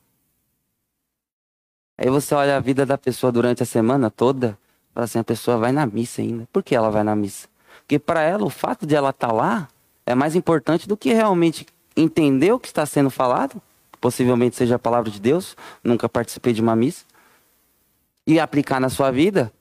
[1.97, 4.59] Aí você olha a vida da pessoa durante a semana toda,
[4.93, 6.49] fala assim: a pessoa vai na missa ainda.
[6.53, 7.49] Por que ela vai na missa?
[7.81, 9.69] Porque para ela o fato de ela estar tá lá
[10.05, 13.61] é mais importante do que realmente entender o que está sendo falado,
[14.01, 17.05] possivelmente seja a palavra de Deus, nunca participei de uma missa,
[18.27, 19.53] e aplicar na sua vida.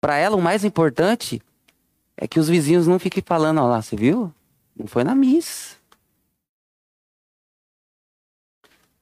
[0.00, 1.40] Para ela, o mais importante
[2.16, 4.32] é que os vizinhos não fiquem falando, ó lá, você viu?
[4.76, 5.76] Não foi na missa.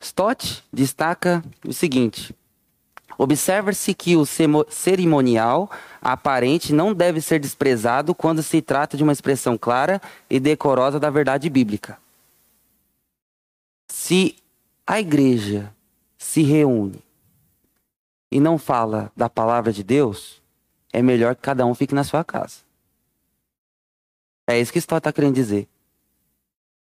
[0.01, 2.35] Stott destaca o seguinte:
[3.17, 5.71] Observa-se que o cerimonial
[6.01, 11.11] aparente não deve ser desprezado quando se trata de uma expressão clara e decorosa da
[11.11, 11.99] verdade bíblica.
[13.91, 14.37] Se
[14.87, 15.75] a igreja
[16.17, 17.03] se reúne
[18.31, 20.41] e não fala da palavra de Deus,
[20.93, 22.59] é melhor que cada um fique na sua casa.
[24.49, 25.69] É isso que Stott está querendo dizer.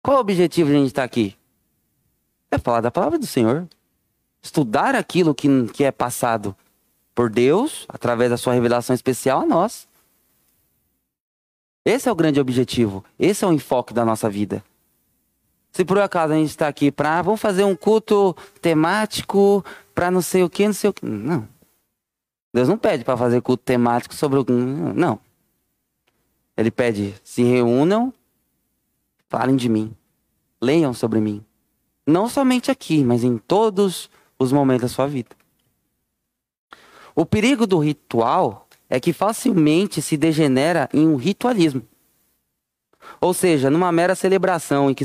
[0.02, 1.36] Qual o objetivo de a gente estar aqui?
[2.50, 3.68] É falar da palavra do Senhor
[4.42, 6.56] estudar aquilo que, que é passado
[7.14, 9.88] por Deus, através da sua revelação especial a nós.
[11.84, 14.62] Esse é o grande objetivo, esse é o enfoque da nossa vida.
[15.76, 19.62] Se por acaso a gente está aqui para, vamos fazer um culto temático
[19.94, 21.04] para não sei o que, não sei o que.
[21.04, 21.46] Não.
[22.50, 24.46] Deus não pede para fazer culto temático sobre o.
[24.48, 25.20] Não.
[26.56, 28.10] Ele pede: se reúnam,
[29.28, 29.94] falem de mim,
[30.62, 31.44] leiam sobre mim.
[32.06, 34.08] Não somente aqui, mas em todos
[34.38, 35.36] os momentos da sua vida.
[37.14, 41.82] O perigo do ritual é que facilmente se degenera em um ritualismo.
[43.20, 45.04] Ou seja, numa mera celebração em que,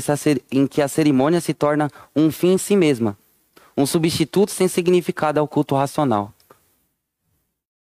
[0.50, 3.16] em que a cerimônia se torna um fim em si mesma,
[3.76, 6.32] um substituto sem significado ao culto racional.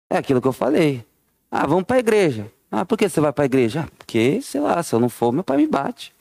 [0.09, 1.05] É aquilo que eu falei.
[1.51, 2.51] Ah, vamos para a igreja.
[2.71, 3.85] Ah, por que você vai para a igreja?
[3.87, 6.15] Ah, porque, sei lá, se eu não for, meu pai me bate.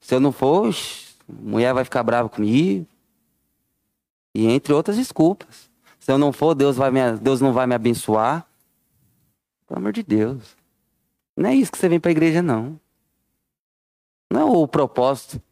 [0.00, 0.74] Se eu não for,
[1.28, 2.86] mulher vai ficar brava comigo.
[4.34, 5.70] E entre outras desculpas.
[6.00, 8.46] Se eu não for, Deus, vai me, Deus não vai me abençoar.
[9.66, 10.56] Pelo amor de Deus.
[11.36, 12.80] Não é isso que você vem para a igreja, não.
[14.30, 15.42] Não é o propósito.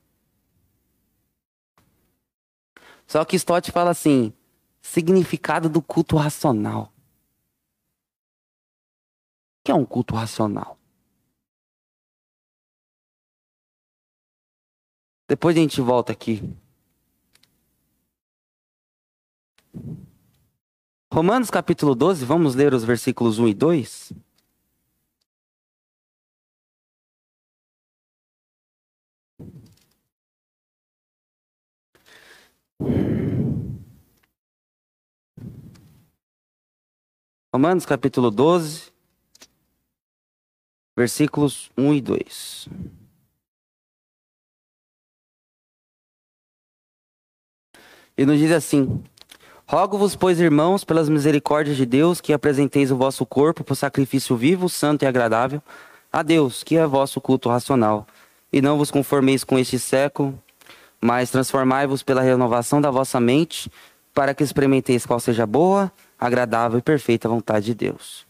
[3.07, 4.33] Só que Stott fala assim:
[4.81, 6.93] significado do culto racional.
[9.61, 10.79] O que é um culto racional?
[15.29, 16.43] Depois a gente volta aqui.
[21.13, 24.13] Romanos capítulo 12, vamos ler os versículos 1 e 2.
[37.55, 38.85] Romanos capítulo 12,
[40.97, 42.69] versículos 1 e 2.
[48.17, 49.05] E nos diz assim:
[49.67, 54.67] Rogo-vos, pois, irmãos, pelas misericórdias de Deus, que apresenteis o vosso corpo por sacrifício vivo,
[54.71, 55.63] santo e agradável,
[56.11, 58.07] a Deus, que é vosso culto racional.
[58.51, 60.43] E não vos conformeis com este século,
[60.99, 63.71] mas transformai-vos pela renovação da vossa mente,
[64.15, 65.93] para que experimenteis qual seja boa,
[66.23, 68.25] agradável e perfeita vontade de Deus.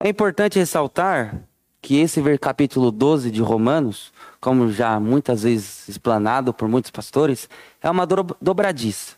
[0.00, 1.42] É importante ressaltar
[1.82, 7.48] que esse capítulo 12 de Romanos, como já muitas vezes explanado por muitos pastores,
[7.82, 8.06] é uma
[8.40, 9.16] dobradiça.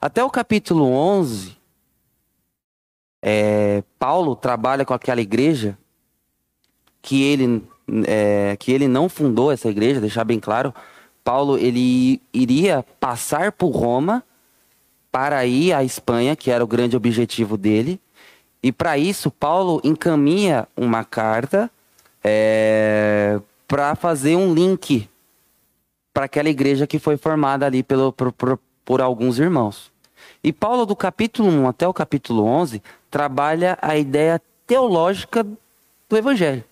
[0.00, 1.56] Até o capítulo 11,
[3.22, 5.78] é, Paulo trabalha com aquela igreja
[7.00, 7.64] que ele,
[8.06, 10.74] é, que ele não fundou essa igreja, deixar bem claro.
[11.22, 14.24] Paulo ele iria passar por Roma
[15.14, 18.00] para ir à Espanha, que era o grande objetivo dele.
[18.60, 21.70] E para isso, Paulo encaminha uma carta
[22.24, 25.08] é, para fazer um link
[26.12, 29.92] para aquela igreja que foi formada ali pelo, por, por, por alguns irmãos.
[30.42, 36.64] E Paulo, do capítulo 1 até o capítulo 11, trabalha a ideia teológica do Evangelho.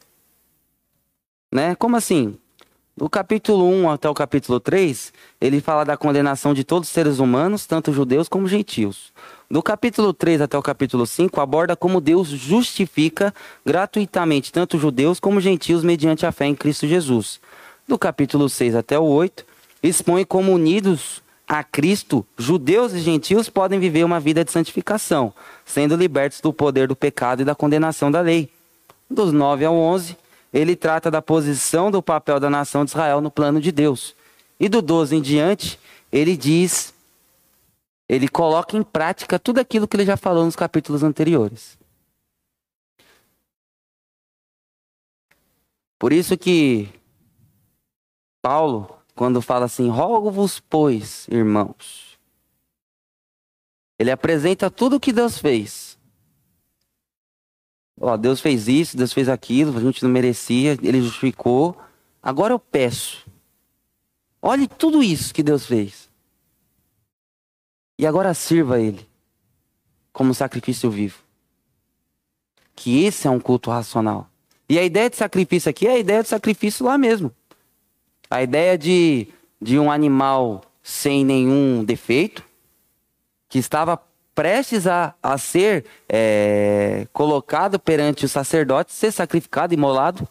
[1.55, 1.77] Né?
[1.77, 2.37] Como assim?
[2.95, 7.19] Do capítulo 1 até o capítulo 3, ele fala da condenação de todos os seres
[7.19, 9.15] humanos, tanto judeus como gentios.
[9.51, 13.35] Do capítulo 3 até o capítulo 5, aborda como Deus justifica
[13.65, 17.41] gratuitamente tanto judeus como gentios mediante a fé em Cristo Jesus.
[17.89, 19.43] Do capítulo 6 até o 8,
[19.83, 25.33] expõe como unidos a Cristo, judeus e gentios podem viver uma vida de santificação,
[25.65, 28.51] sendo libertos do poder do pecado e da condenação da lei.
[29.11, 30.17] Dos 9 ao 11,
[30.53, 34.15] ele trata da posição do papel da nação de Israel no plano de Deus.
[34.61, 35.79] E do 12 em diante,
[36.11, 36.93] ele diz
[38.09, 41.79] ele coloca em prática tudo aquilo que ele já falou nos capítulos anteriores.
[45.99, 46.91] Por isso que
[48.43, 52.19] Paulo, quando fala assim, rogo-vos, pois, irmãos,
[53.99, 55.92] ele apresenta tudo o que Deus fez.
[58.01, 61.77] Ó, Deus fez isso, Deus fez aquilo, a gente não merecia, ele justificou.
[62.23, 63.27] Agora eu peço.
[64.41, 66.11] Olhe tudo isso que Deus fez.
[67.99, 69.07] E agora sirva Ele
[70.13, 71.19] como sacrifício vivo.
[72.75, 74.29] Que esse é um culto racional.
[74.69, 77.33] E a ideia de sacrifício aqui é a ideia de sacrifício lá mesmo.
[78.29, 79.29] A ideia de,
[79.61, 82.45] de um animal sem nenhum defeito,
[83.49, 84.01] que estava
[84.35, 90.27] prestes a, a ser é, colocado perante o sacerdote, ser sacrificado, imolado,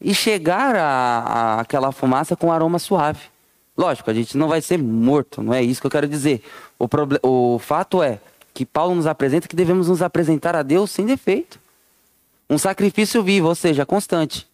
[0.00, 3.20] e chegar a, a aquela fumaça com aroma suave.
[3.76, 6.42] Lógico, a gente não vai ser morto, não é isso que eu quero dizer.
[6.78, 6.88] O,
[7.22, 8.20] o fato é
[8.52, 11.58] que Paulo nos apresenta que devemos nos apresentar a Deus sem defeito.
[12.48, 14.46] Um sacrifício vivo, ou seja, constante.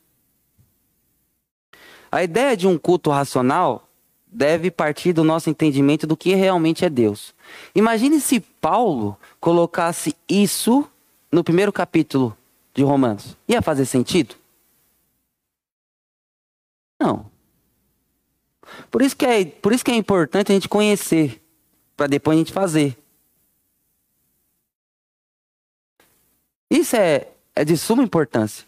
[2.10, 3.86] A ideia de um culto racional
[4.30, 7.34] deve partir do nosso entendimento do que realmente é Deus.
[7.74, 10.88] Imagine se Paulo colocasse isso
[11.32, 12.36] no primeiro capítulo
[12.72, 13.36] de Romanos.
[13.48, 14.34] Ia fazer sentido?
[16.98, 17.30] Não.
[18.90, 21.42] Por isso que é, por isso que é importante a gente conhecer,
[21.96, 22.96] para depois a gente fazer.
[26.70, 28.64] Isso é, é de suma importância.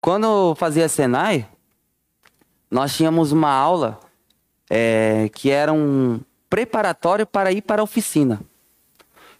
[0.00, 1.48] Quando eu fazia Senai,
[2.70, 3.98] nós tínhamos uma aula
[4.68, 8.40] é, que era um preparatório para ir para a oficina.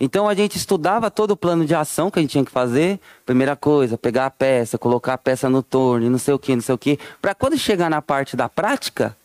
[0.00, 3.00] Então a gente estudava todo o plano de ação que a gente tinha que fazer.
[3.26, 6.62] Primeira coisa, pegar a peça, colocar a peça no torno, não sei o que, não
[6.62, 6.98] sei o que.
[7.20, 9.16] Para quando chegar na parte da prática,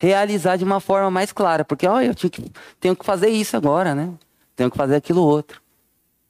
[0.00, 1.64] realizar de uma forma mais clara.
[1.64, 4.14] Porque, olha, eu que, tenho que fazer isso agora, né?
[4.54, 5.60] Tenho que fazer aquilo outro.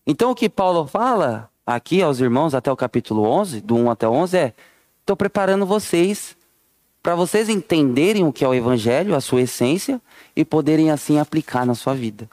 [0.05, 4.09] Então o que Paulo fala aqui aos irmãos até o capítulo 11, do 1 até
[4.09, 4.55] o 11, é:
[5.07, 6.37] estou preparando vocês
[7.01, 10.03] para vocês entenderem o que é o evangelho, a sua essência
[10.35, 12.29] e poderem assim aplicar na sua vida.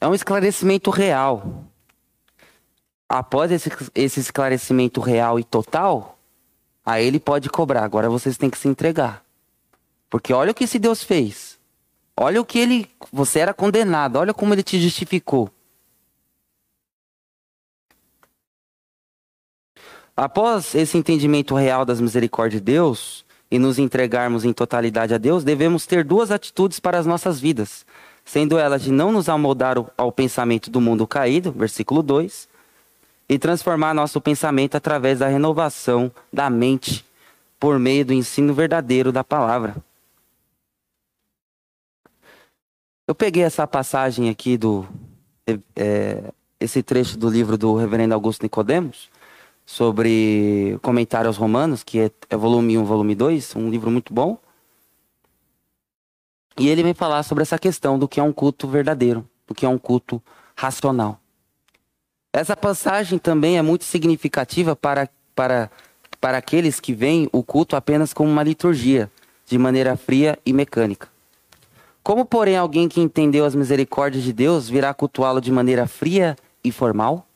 [0.00, 1.62] É um esclarecimento real.
[3.06, 6.18] Após esse, esse esclarecimento real e total,
[6.84, 7.84] aí ele pode cobrar.
[7.84, 9.22] Agora vocês têm que se entregar.
[10.08, 11.58] Porque olha o que esse Deus fez.
[12.16, 12.90] Olha o que ele.
[13.12, 14.16] Você era condenado.
[14.16, 15.50] Olha como ele te justificou.
[20.16, 25.42] Após esse entendimento real das misericórdias de Deus e nos entregarmos em totalidade a Deus,
[25.42, 27.84] devemos ter duas atitudes para as nossas vidas,
[28.24, 32.48] sendo elas de não nos amoldar ao pensamento do mundo caído, versículo 2,
[33.28, 37.04] e transformar nosso pensamento através da renovação da mente
[37.58, 39.74] por meio do ensino verdadeiro da palavra.
[43.08, 44.86] Eu peguei essa passagem aqui do
[45.74, 49.10] é, esse trecho do livro do Reverendo Augusto Nicodemos
[49.64, 54.38] sobre comentário aos romanos, que é, é volume 1, volume 2, um livro muito bom.
[56.58, 59.66] E ele vem falar sobre essa questão do que é um culto verdadeiro, do que
[59.66, 60.22] é um culto
[60.56, 61.18] racional.
[62.32, 65.70] Essa passagem também é muito significativa para, para,
[66.20, 69.10] para aqueles que veem o culto apenas como uma liturgia,
[69.46, 71.08] de maneira fria e mecânica.
[72.02, 76.70] Como, porém, alguém que entendeu as misericórdias de Deus virá cultuá-lo de maneira fria e
[76.70, 77.26] formal?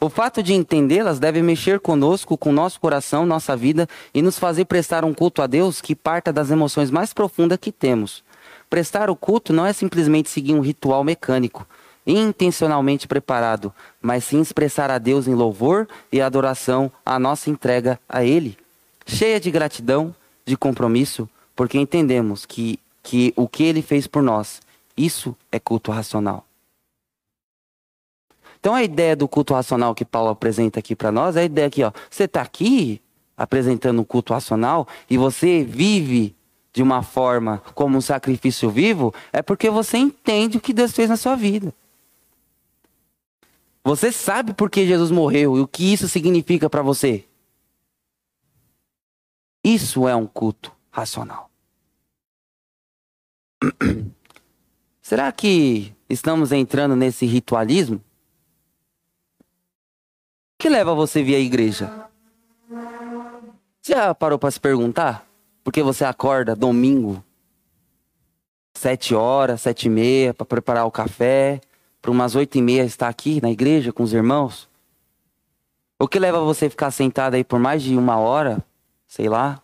[0.00, 4.66] O fato de entendê-las deve mexer conosco, com nosso coração, nossa vida e nos fazer
[4.66, 8.22] prestar um culto a Deus que parta das emoções mais profundas que temos.
[8.68, 11.66] Prestar o culto não é simplesmente seguir um ritual mecânico,
[12.06, 18.24] intencionalmente preparado, mas sim expressar a Deus em louvor e adoração a nossa entrega a
[18.24, 18.56] Ele,
[19.06, 20.14] cheia de gratidão,
[20.44, 24.60] de compromisso, porque entendemos que, que o que Ele fez por nós,
[24.96, 26.45] isso é culto racional.
[28.58, 31.66] Então a ideia do culto racional que Paulo apresenta aqui para nós é a ideia
[31.66, 31.92] aqui, ó.
[32.10, 33.00] Você está aqui
[33.36, 36.34] apresentando um culto racional e você vive
[36.72, 41.08] de uma forma como um sacrifício vivo, é porque você entende o que Deus fez
[41.08, 41.74] na sua vida.
[43.82, 47.24] Você sabe por que Jesus morreu e o que isso significa para você.
[49.64, 51.50] Isso é um culto racional.
[55.00, 58.02] Será que estamos entrando nesse ritualismo?
[60.58, 62.08] Que leva você vir à igreja?
[63.86, 65.26] Já parou para se perguntar?
[65.62, 67.22] Por que você acorda domingo,
[68.74, 71.60] sete horas, sete e meia, para preparar o café,
[72.00, 74.68] para umas oito e meia estar aqui na igreja com os irmãos?
[75.98, 78.64] O que leva você a ficar sentado aí por mais de uma hora,
[79.06, 79.60] sei lá,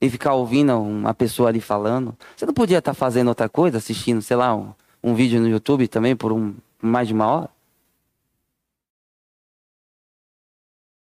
[0.00, 2.16] e ficar ouvindo uma pessoa ali falando?
[2.34, 4.72] Você não podia estar fazendo outra coisa, assistindo, sei lá, um,
[5.02, 7.55] um vídeo no YouTube também por um, mais de uma hora?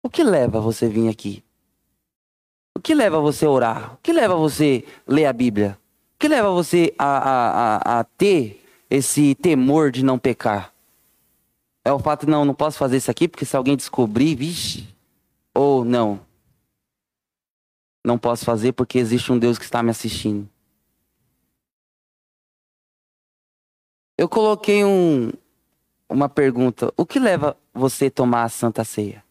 [0.06, 1.43] O que leva você vir aqui?
[2.78, 3.95] O que leva você a orar?
[3.95, 5.80] O que leva você a ler a Bíblia?
[6.14, 7.47] O que leva você a, a,
[7.78, 10.72] a, a ter esse temor de não pecar?
[11.84, 14.88] É o fato não, não posso fazer isso aqui porque se alguém descobrir, vixe,
[15.56, 16.24] ou não,
[18.06, 20.47] não posso fazer porque existe um Deus que está me assistindo.
[24.16, 25.32] Eu coloquei um,
[26.08, 29.25] uma pergunta: o que leva você a tomar a Santa Ceia?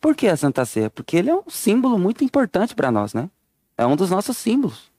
[0.00, 0.90] Por que a Santa Ceia?
[0.90, 3.28] Porque ele é um símbolo muito importante para nós, né?
[3.76, 4.90] É um dos nossos símbolos.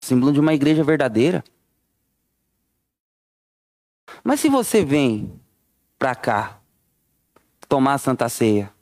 [0.00, 1.42] Símbolo de uma igreja verdadeira.
[4.22, 5.40] Mas se você vem
[5.98, 6.60] para cá
[7.68, 8.72] tomar a Santa Ceia,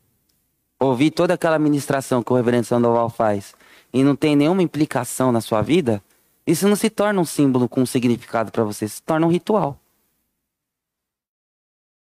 [0.78, 3.54] ouvir toda aquela ministração que o reverendo Sandoval faz
[3.92, 6.02] e não tem nenhuma implicação na sua vida,
[6.46, 9.78] isso não se torna um símbolo com um significado para você, se torna um ritual.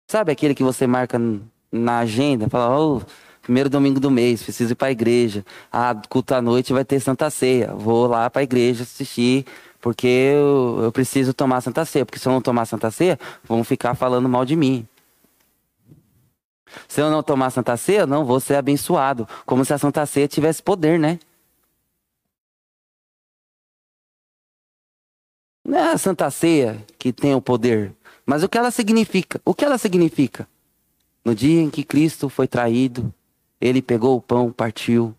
[0.09, 1.19] Sabe aquele que você marca
[1.71, 3.01] na agenda, fala, oh,
[3.41, 5.45] primeiro domingo do mês, preciso ir para a igreja.
[5.71, 7.73] Ah, culto à noite vai ter Santa Ceia.
[7.73, 9.45] Vou lá para a igreja assistir,
[9.81, 12.05] porque eu, eu preciso tomar Santa Ceia.
[12.05, 14.87] Porque se eu não tomar Santa Ceia, vão ficar falando mal de mim.
[16.87, 19.27] Se eu não tomar Santa Ceia, não vou ser abençoado.
[19.45, 21.19] Como se a Santa Ceia tivesse poder, né?
[25.63, 27.93] Não é a Santa Ceia que tem o poder,
[28.25, 29.41] mas o que ela significa?
[29.43, 30.47] O que ela significa?
[31.27, 33.13] No dia em que Cristo foi traído,
[33.59, 35.13] ele pegou o pão, partiu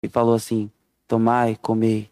[0.00, 0.70] e falou assim:
[1.08, 2.08] Tomai, comei.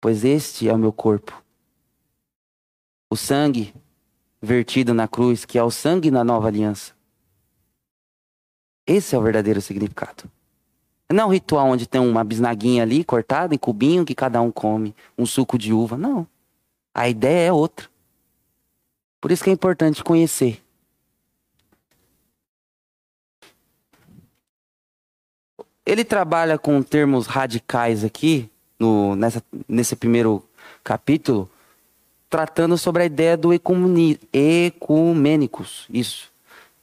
[0.00, 1.44] Pois este é o meu corpo.
[3.10, 3.74] O sangue
[4.40, 6.94] vertido na cruz, que é o sangue na nova aliança.
[8.86, 10.24] Esse é o verdadeiro significado.
[11.12, 14.96] Não um ritual onde tem uma bisnaguinha ali cortada em cubinho que cada um come,
[15.18, 15.98] um suco de uva.
[15.98, 16.26] Não.
[16.94, 17.91] A ideia é outra.
[19.22, 20.60] Por isso que é importante conhecer.
[25.86, 30.44] Ele trabalha com termos radicais aqui, no, nessa, nesse primeiro
[30.82, 31.48] capítulo,
[32.28, 36.28] tratando sobre a ideia do ecumeni, ecumênicos, isso.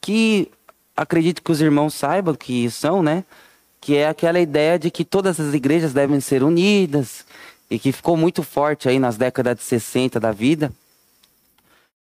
[0.00, 0.50] Que
[0.96, 3.22] acredito que os irmãos saibam que são, né?
[3.82, 7.26] Que é aquela ideia de que todas as igrejas devem ser unidas
[7.70, 10.72] e que ficou muito forte aí nas décadas de 60 da vida.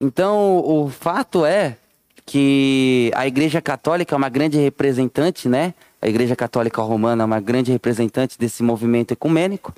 [0.03, 1.77] Então, o fato é
[2.25, 5.75] que a Igreja Católica é uma grande representante, né?
[6.01, 9.71] A Igreja Católica Romana é uma grande representante desse movimento ecumênico.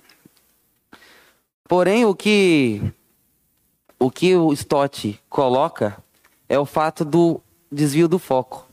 [1.67, 2.81] Porém, o que
[3.99, 5.97] o que o Stott coloca
[6.47, 8.65] é o fato do desvio do foco.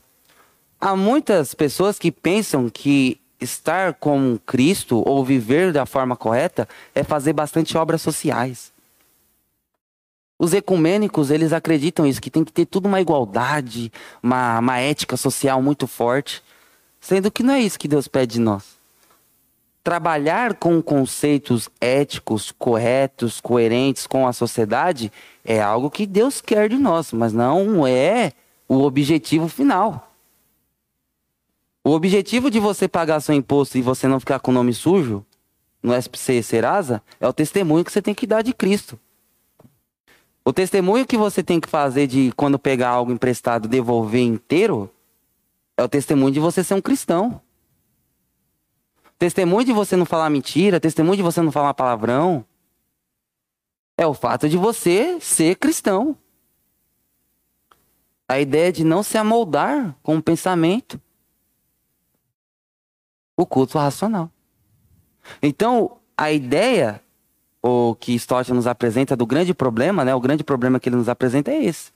[0.79, 7.03] Há muitas pessoas que pensam que estar com Cristo ou viver da forma correta é
[7.03, 8.70] fazer bastante obras sociais.
[10.43, 15.15] Os ecumênicos, eles acreditam isso, que tem que ter tudo uma igualdade, uma, uma ética
[15.15, 16.41] social muito forte.
[16.99, 18.75] Sendo que não é isso que Deus pede de nós.
[19.83, 25.11] Trabalhar com conceitos éticos, corretos, coerentes com a sociedade
[25.45, 28.33] é algo que Deus quer de nós, mas não é
[28.67, 30.11] o objetivo final.
[31.83, 35.23] O objetivo de você pagar seu imposto e você não ficar com o nome sujo
[35.83, 38.99] no SPC Serasa é o testemunho que você tem que dar de Cristo.
[40.43, 44.91] O testemunho que você tem que fazer de quando pegar algo emprestado devolver inteiro
[45.77, 47.41] é o testemunho de você ser um cristão.
[49.19, 52.43] Testemunho de você não falar mentira, testemunho de você não falar palavrão.
[53.95, 56.17] É o fato de você ser cristão.
[58.27, 60.99] A ideia de não se amoldar com o pensamento.
[63.37, 64.31] O culto racional.
[65.39, 66.99] Então, a ideia
[67.61, 70.15] o que Stott nos apresenta do grande problema, né?
[70.15, 71.91] O grande problema que ele nos apresenta é esse.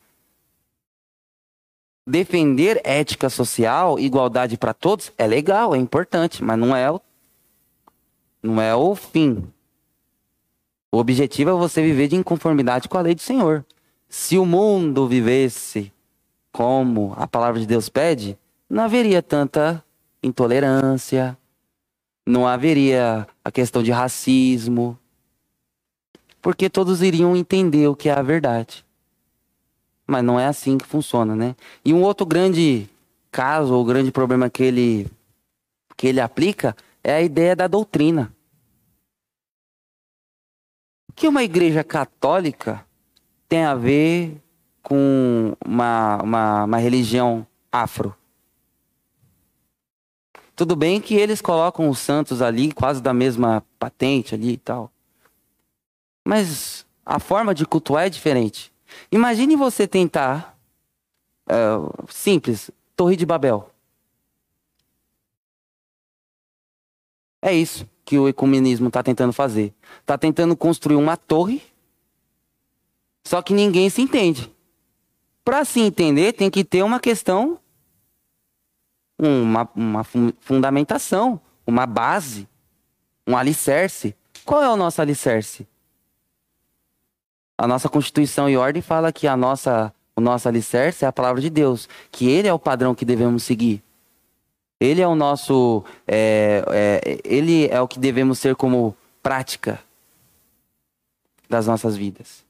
[2.07, 7.01] Defender ética social, igualdade para todos é legal, é importante, mas não é o
[8.43, 9.43] não é o fim.
[10.91, 13.65] O objetivo é você viver de inconformidade com a lei do Senhor.
[14.07, 15.91] Se o mundo vivesse
[16.51, 18.37] como a palavra de Deus pede,
[18.69, 19.83] não haveria tanta
[20.21, 21.35] intolerância,
[22.25, 24.97] não haveria a questão de racismo,
[26.45, 28.85] porque todos iriam entender o que é a verdade.
[30.05, 31.55] Mas não é assim que funciona, né?
[31.83, 32.87] E um outro grande
[33.31, 35.07] caso, ou grande problema que ele,
[35.97, 38.31] que ele aplica é a ideia da doutrina.
[41.09, 42.85] O que uma igreja católica
[43.49, 44.39] tem a ver
[44.83, 48.15] com uma, uma, uma religião afro?
[50.55, 54.91] Tudo bem que eles colocam os santos ali, quase da mesma patente ali e tal.
[56.25, 58.73] Mas a forma de cultuar é diferente.
[59.11, 60.57] Imagine você tentar,
[61.47, 63.69] uh, simples, Torre de Babel.
[67.41, 69.71] É isso que o ecumenismo está tentando fazer.
[69.99, 71.61] Está tentando construir uma torre,
[73.23, 74.51] só que ninguém se entende.
[75.43, 77.59] Para se entender, tem que ter uma questão,
[79.19, 80.03] uma, uma
[80.39, 82.47] fundamentação, uma base,
[83.27, 84.15] um alicerce.
[84.43, 85.67] Qual é o nosso alicerce?
[87.57, 91.41] A nossa Constituição e ordem fala que a nossa, o nosso alicerce é a palavra
[91.41, 93.81] de Deus, que ele é o padrão que devemos seguir.
[94.79, 95.83] Ele é o nosso.
[96.05, 99.79] É, é, ele é o que devemos ser como prática
[101.49, 102.45] das nossas vidas.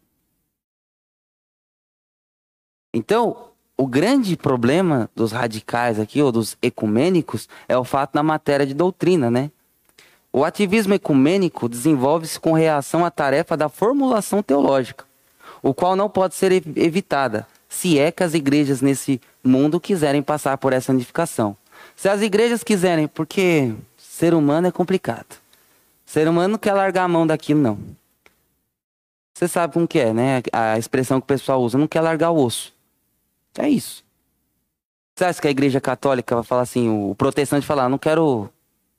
[2.91, 8.65] Então, o grande problema dos radicais aqui, ou dos ecumênicos, é o fato da matéria
[8.65, 9.51] de doutrina, né?
[10.37, 15.05] O ativismo ecumênico desenvolve-se com reação à tarefa da formulação teológica,
[15.63, 20.57] o qual não pode ser evitada, se é que as igrejas nesse mundo quiserem passar
[20.57, 21.55] por essa unificação.
[21.95, 25.37] Se as igrejas quiserem, porque ser humano é complicado.
[26.05, 27.79] Ser humano não quer largar a mão daquilo, não.
[29.33, 30.43] Você sabe como que é, né?
[30.51, 32.73] A expressão que o pessoal usa, não quer largar o osso.
[33.57, 34.03] É isso.
[35.15, 38.49] Você acha que a igreja católica vai falar assim, o protestante falar, não quero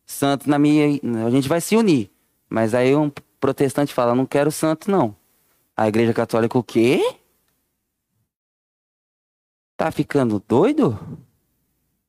[0.07, 1.01] santo na minha.
[1.27, 2.11] A gente vai se unir.
[2.49, 5.15] Mas aí um protestante fala, não quero santo, não.
[5.77, 7.19] A igreja católica, o quê?
[9.77, 10.99] Tá ficando doido?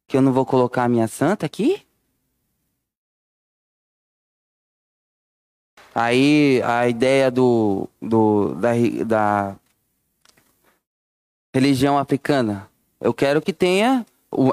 [0.08, 1.86] Que eu não vou colocar a minha santa aqui?
[5.94, 8.70] Aí a ideia do, do da,
[9.06, 9.56] da
[11.54, 12.70] religião africana.
[13.02, 14.06] Eu quero que tenha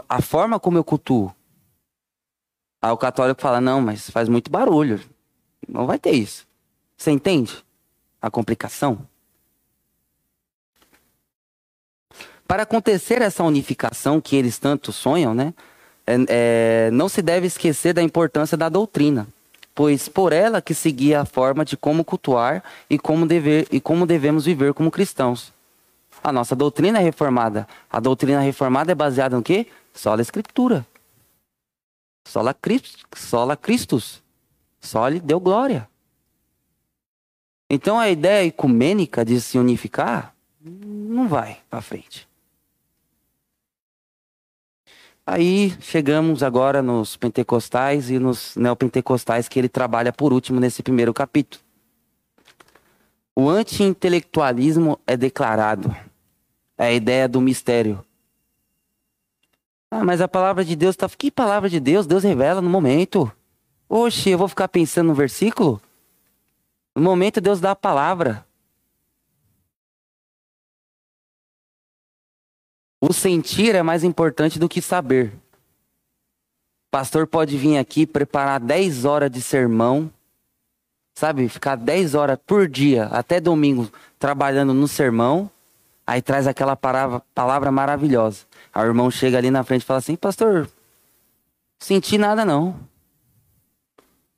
[0.08, 1.34] a forma como eu cultuo.
[2.84, 5.00] Aí o católico fala: não, mas faz muito barulho.
[5.66, 6.46] Não vai ter isso.
[6.98, 7.64] Você entende
[8.20, 8.98] a complicação?
[12.46, 15.54] Para acontecer essa unificação que eles tanto sonham, né?
[16.06, 19.26] É, é, não se deve esquecer da importância da doutrina,
[19.74, 23.80] pois por ela que se guia a forma de como cultuar e como, dever, e
[23.80, 25.54] como devemos viver como cristãos.
[26.22, 27.66] A nossa doutrina é reformada.
[27.90, 29.68] A doutrina reformada é baseada no quê?
[29.94, 30.84] Só na escritura.
[32.24, 34.22] Sola, Christ, sola Christus.
[34.80, 35.88] Só lhe deu glória.
[37.68, 42.28] Então a ideia ecumênica de se unificar não vai para frente.
[45.26, 51.14] Aí chegamos agora nos pentecostais e nos neopentecostais que ele trabalha por último nesse primeiro
[51.14, 51.64] capítulo.
[53.34, 55.96] O anti-intelectualismo é declarado.
[56.76, 58.04] É a ideia do mistério.
[59.96, 61.08] Ah, mas a palavra de Deus tá.
[61.08, 62.04] Que palavra de Deus?
[62.04, 63.30] Deus revela no momento.
[63.88, 65.80] Oxe, eu vou ficar pensando no versículo?
[66.96, 68.44] No momento Deus dá a palavra.
[73.00, 75.32] O sentir é mais importante do que saber.
[76.90, 80.10] pastor pode vir aqui preparar 10 horas de sermão,
[81.14, 81.48] sabe?
[81.48, 83.88] Ficar 10 horas por dia, até domingo,
[84.18, 85.48] trabalhando no sermão.
[86.04, 88.44] Aí traz aquela palavra, palavra maravilhosa.
[88.74, 90.68] O irmão chega ali na frente e fala assim: Pastor,
[91.78, 92.78] senti nada não.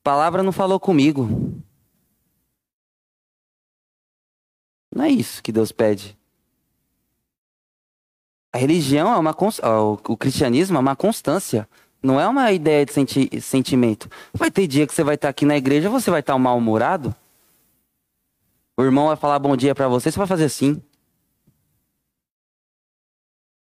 [0.03, 1.29] Palavra não falou comigo.
[4.95, 6.17] Não é isso que Deus pede.
[8.53, 9.37] A religião é uma
[10.09, 11.69] o cristianismo é uma constância,
[12.03, 14.09] não é uma ideia de senti sentimento.
[14.33, 17.15] Vai ter dia que você vai estar aqui na igreja, você vai estar mal-humorado.
[18.75, 20.83] O irmão vai falar bom dia para você, você vai fazer assim.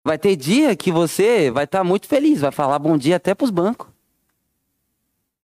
[0.04, 3.46] Vai ter dia que você vai estar muito feliz, vai falar bom dia até para
[3.46, 3.88] os bancos.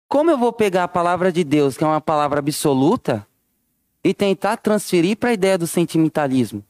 [0.06, 3.26] Como eu vou pegar a palavra de Deus, que é uma palavra absoluta,
[4.04, 6.62] e tentar transferir para a ideia do sentimentalismo?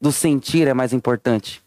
[0.00, 1.60] Do sentir é mais importante.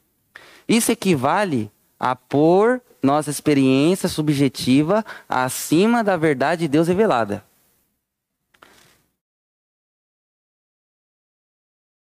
[0.66, 7.44] Isso equivale a pôr nossa experiência subjetiva acima da verdade de Deus revelada.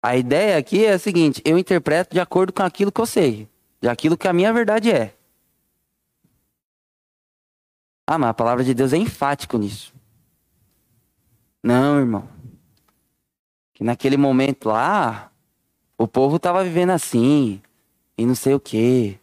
[0.07, 3.49] A ideia aqui é a seguinte: eu interpreto de acordo com aquilo que eu sei,
[3.81, 5.13] de aquilo que a minha verdade é.
[8.07, 9.93] Ah, mas a palavra de Deus é enfático nisso.
[11.61, 12.29] Não, irmão.
[13.75, 15.33] Que naquele momento lá,
[15.99, 17.61] o povo estava vivendo assim,
[18.17, 19.19] e não sei o quê.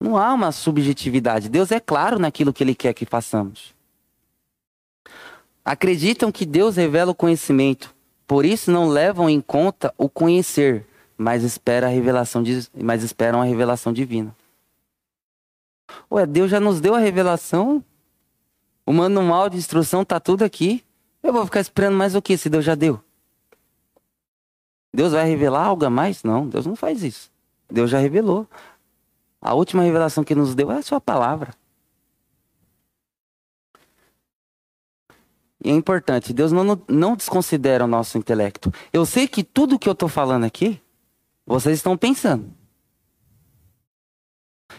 [0.00, 1.50] Não há uma subjetividade.
[1.50, 3.74] Deus é claro naquilo que Ele quer que façamos.
[5.62, 7.94] Acreditam que Deus revela o conhecimento,
[8.26, 13.40] por isso não levam em conta o conhecer, mas, espera a revelação de, mas esperam
[13.40, 14.34] a revelação divina.
[16.10, 17.84] Ué, Deus já nos deu a revelação?
[18.86, 20.84] O manual de instrução está tudo aqui.
[21.22, 23.00] Eu vou ficar esperando mais o que se Deus já deu?
[24.92, 26.22] Deus vai revelar algo a mais?
[26.22, 27.30] Não, Deus não faz isso.
[27.70, 28.46] Deus já revelou.
[29.40, 31.54] A última revelação que nos deu é a sua palavra.
[35.64, 38.70] E é importante, Deus não, não desconsidera o nosso intelecto.
[38.92, 40.78] Eu sei que tudo que eu estou falando aqui,
[41.46, 42.52] vocês estão pensando.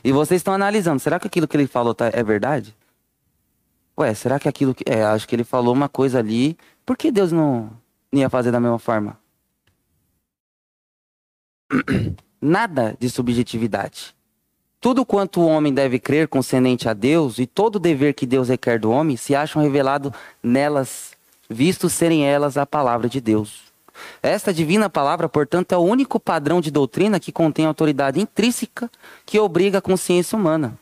[0.04, 1.00] E vocês estão analisando.
[1.00, 2.76] Será que aquilo que ele falou tá, é verdade?
[3.98, 4.84] Ué, será que aquilo que.
[4.88, 6.56] É, acho que ele falou uma coisa ali.
[6.86, 7.72] Por que Deus não
[8.14, 9.18] ia fazer da mesma forma?
[12.40, 14.16] Nada de subjetividade.
[14.86, 18.50] Tudo quanto o homem deve crer concernente a Deus e todo o dever que Deus
[18.50, 20.14] requer do homem se acham revelado
[20.44, 21.14] nelas,
[21.50, 23.64] visto serem elas a palavra de Deus.
[24.22, 28.88] Esta divina palavra, portanto, é o único padrão de doutrina que contém autoridade intrínseca
[29.26, 30.78] que obriga a consciência humana.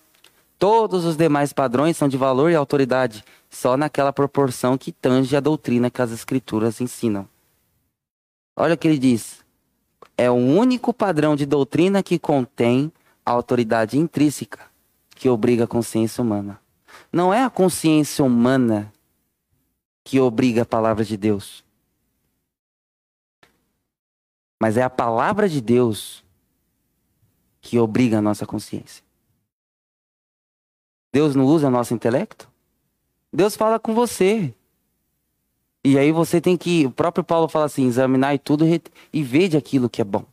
[0.60, 5.40] Todos os demais padrões são de valor e autoridade, só naquela proporção que tange a
[5.40, 7.26] doutrina que as Escrituras ensinam.
[8.54, 9.38] Olha o que ele diz.
[10.18, 12.92] É o único padrão de doutrina que contém
[13.26, 14.60] a autoridade intrínseca
[15.16, 16.60] que obriga a consciência humana.
[17.12, 18.92] Não é a consciência humana
[20.04, 21.64] que obriga a palavra de Deus.
[24.60, 26.24] Mas é a palavra de Deus
[27.62, 29.04] que obriga a nossa consciência.
[31.14, 32.50] Deus não usa nosso intelecto?
[33.32, 34.54] Deus fala com você.
[35.84, 38.66] E aí você tem que, o próprio Paulo fala assim, examinar e tudo
[39.12, 40.26] e ver de aquilo que é bom.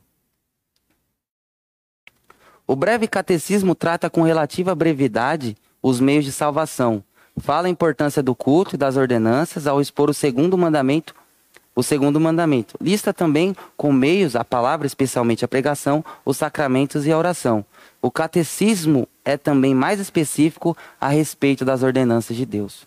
[2.71, 7.03] O breve catecismo trata com relativa brevidade os meios de salvação.
[7.37, 11.13] Fala a importância do culto e das ordenanças ao expor o segundo mandamento,
[11.75, 12.77] o segundo mandamento.
[12.81, 17.65] Lista também com meios a palavra, especialmente a pregação, os sacramentos e a oração.
[18.01, 22.87] O catecismo é também mais específico a respeito das ordenanças de Deus.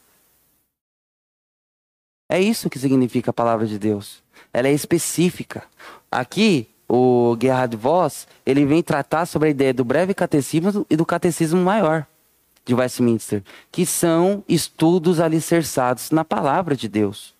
[2.29, 4.23] É isso que significa a palavra de Deus.
[4.53, 5.65] Ela é específica.
[6.09, 11.05] Aqui, o Gerhard Voss, ele vem tratar sobre a ideia do breve catecismo e do
[11.05, 12.05] catecismo maior
[12.65, 17.33] de Westminster, que são estudos alicerçados na palavra de Deus.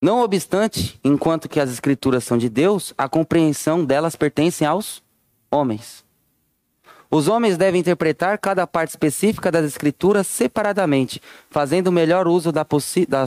[0.00, 5.02] Não obstante, enquanto que as escrituras são de Deus, a compreensão delas pertence aos
[5.50, 6.04] homens.
[7.10, 12.66] Os homens devem interpretar cada parte específica das escrituras separadamente, fazendo o melhor uso da,
[13.08, 13.26] da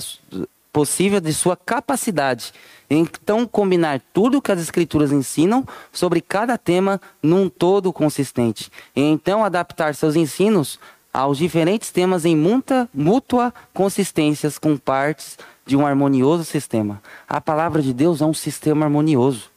[0.77, 2.53] possível de sua capacidade.
[2.87, 8.71] Então, combinar tudo que as escrituras ensinam sobre cada tema num todo consistente.
[8.95, 10.79] E então, adaptar seus ensinos
[11.11, 17.01] aos diferentes temas em muita, mútua consistência com partes de um harmonioso sistema.
[17.27, 19.49] A palavra de Deus é um sistema harmonioso.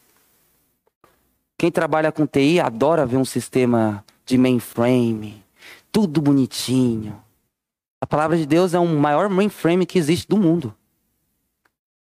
[1.55, 5.43] Quem trabalha com TI adora ver um sistema de mainframe,
[5.91, 7.15] tudo bonitinho.
[8.01, 10.73] A palavra de Deus é o maior mainframe que existe do mundo.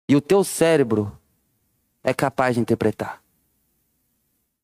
[0.09, 1.17] E o teu cérebro
[2.03, 3.23] é capaz de interpretar.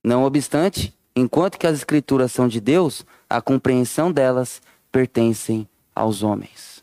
[0.02, 4.60] Não obstante, enquanto que as escrituras são de Deus, a compreensão delas
[4.90, 6.82] pertencem aos homens.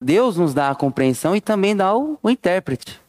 [0.00, 3.00] Deus nos dá a compreensão e também dá o, o intérprete.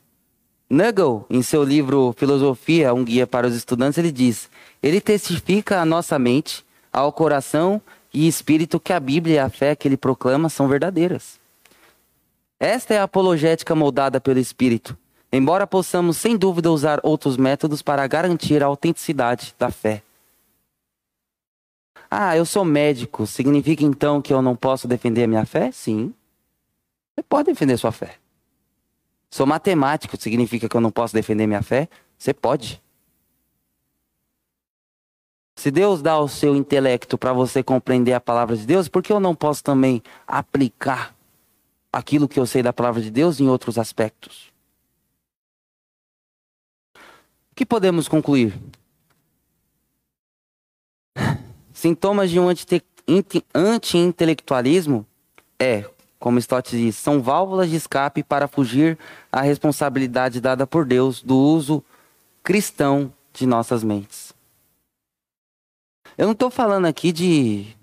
[0.69, 4.49] Nagel, em seu livro Filosofia, um guia para os estudantes, ele diz:
[4.81, 7.81] ele testifica à nossa mente, ao coração
[8.15, 11.37] e espírito que a Bíblia e a fé que ele proclama são verdadeiras.
[12.57, 14.97] Esta é a apologética moldada pelo Espírito,
[15.31, 20.01] embora possamos sem dúvida usar outros métodos para garantir a autenticidade da fé.
[22.09, 25.69] Ah, eu sou médico, significa então que eu não posso defender a minha fé?
[25.73, 26.13] Sim.
[27.13, 28.15] Você pode defender sua fé.
[29.29, 31.89] Sou matemático, significa que eu não posso defender minha fé?
[32.17, 32.81] Você pode.
[35.55, 39.11] Se Deus dá o seu intelecto para você compreender a palavra de Deus, por que
[39.11, 41.15] eu não posso também aplicar
[41.91, 44.53] aquilo que eu sei da palavra de Deus em outros aspectos?
[47.51, 48.53] O que podemos concluir?
[51.73, 52.47] Sintomas de um
[53.53, 55.05] anti-intelectualismo
[55.57, 55.85] é,
[56.19, 58.97] como Stott diz, são válvulas de escape para fugir
[59.31, 61.83] à responsabilidade dada por Deus do uso
[62.43, 64.34] cristão de nossas mentes.
[66.17, 67.75] Eu não estou falando aqui de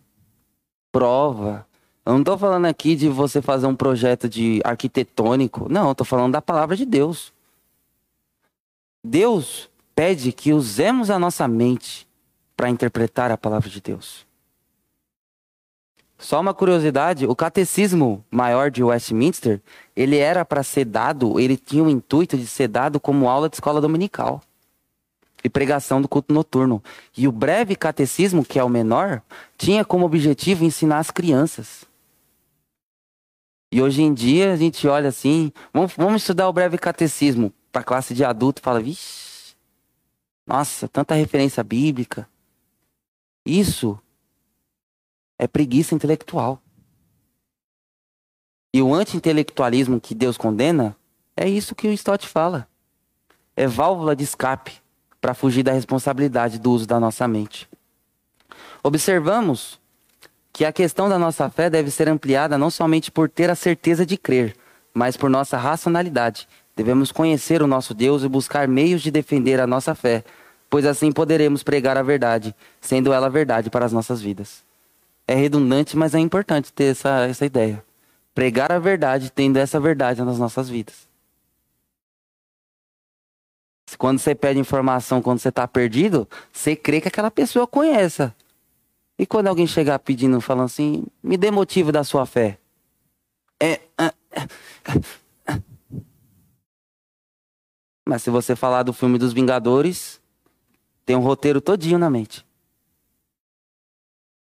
[0.91, 1.67] prova.
[2.05, 5.69] Eu não estou falando aqui de você fazer um projeto de arquitetônico.
[5.69, 7.33] Não, eu estou falando da palavra de Deus.
[9.05, 12.09] Deus pede que usemos a nossa mente
[12.57, 14.27] para interpretar a palavra de Deus.
[16.19, 19.61] Só uma curiosidade, o catecismo maior de Westminster,
[19.95, 23.57] ele era para ser dado, ele tinha o intuito de ser dado como aula de
[23.57, 24.41] escola dominical
[25.43, 26.83] e pregação do culto noturno.
[27.17, 29.23] E o breve catecismo, que é o menor,
[29.57, 31.85] tinha como objetivo ensinar as crianças.
[33.73, 37.81] E hoje em dia a gente olha assim, vamos, vamos estudar o breve catecismo para
[37.81, 39.57] a classe de adulto e fala, vixe,
[40.47, 42.29] nossa, tanta referência bíblica.
[43.47, 43.99] Isso
[45.39, 46.61] é preguiça intelectual.
[48.75, 50.97] E o anti-intelectualismo que Deus condena
[51.37, 52.69] é isso que o Stott fala.
[53.57, 54.82] É válvula de escape
[55.23, 57.69] para fugir da responsabilidade do uso da nossa mente.
[58.83, 59.81] Observamos
[60.53, 64.05] que a questão da nossa fé deve ser ampliada não somente por ter a certeza
[64.05, 64.57] de crer,
[64.93, 66.49] mas por nossa racionalidade.
[66.75, 70.25] Devemos conhecer o nosso Deus e buscar meios de defender a nossa fé,
[70.69, 74.65] pois assim poderemos pregar a verdade, sendo ela verdade para as nossas vidas.
[75.29, 77.83] É redundante, mas é importante ter essa, essa ideia.
[78.35, 81.12] Pregar a verdade, tendo essa verdade nas nossas vidas.
[83.97, 88.35] Quando você pede informação, quando você está perdido, você crê que aquela pessoa conheça.
[89.19, 92.59] E quando alguém chegar pedindo, falando assim, me dê motivo da sua fé.
[93.61, 93.81] É.
[93.97, 94.13] Ah,
[98.07, 100.21] Mas se você falar do filme dos Vingadores,
[101.05, 102.45] tem um roteiro todinho na mente.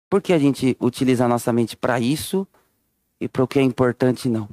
[0.10, 2.48] Por que a gente utiliza a nossa mente para isso
[3.20, 4.50] e para o que é importante não?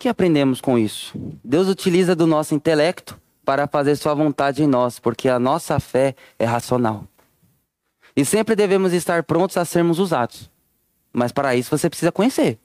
[0.00, 1.12] Que aprendemos com isso?
[1.44, 6.14] Deus utiliza do nosso intelecto para fazer sua vontade em nós, porque a nossa fé
[6.38, 7.04] é racional.
[8.16, 10.50] E sempre devemos estar prontos a sermos usados.
[11.12, 12.58] Mas para isso você precisa conhecer.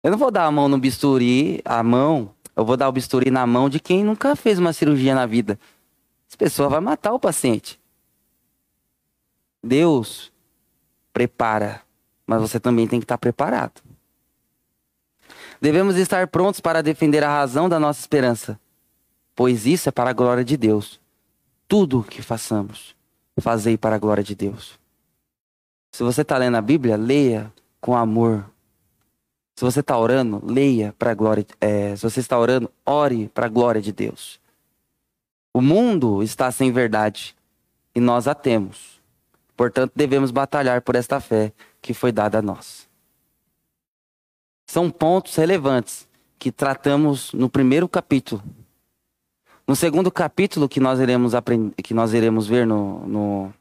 [0.00, 3.32] Eu não vou dar a mão no bisturi, a mão, eu vou dar o bisturi
[3.32, 5.58] na mão de quem nunca fez uma cirurgia na vida.
[6.28, 7.80] Essa pessoa vai matar o paciente.
[9.60, 10.32] Deus
[11.12, 11.82] prepara,
[12.24, 13.82] mas você também tem que estar preparado.
[15.64, 18.60] Devemos estar prontos para defender a razão da nossa esperança,
[19.34, 21.00] pois isso é para a glória de Deus.
[21.66, 22.94] Tudo o que façamos,
[23.40, 24.78] fazei para a glória de Deus.
[25.90, 27.50] Se você está lendo a Bíblia, leia
[27.80, 28.44] com amor.
[29.56, 31.46] Se você está orando, leia para a glória.
[31.58, 34.38] É, se você está orando, ore para a glória de Deus.
[35.54, 37.34] O mundo está sem verdade
[37.94, 39.00] e nós a temos.
[39.56, 42.86] Portanto, devemos batalhar por esta fé que foi dada a nós.
[44.66, 46.08] São pontos relevantes
[46.38, 48.42] que tratamos no primeiro capítulo.
[49.66, 51.32] No segundo capítulo que nós iremos
[51.82, 53.54] que nós iremos ver no, no,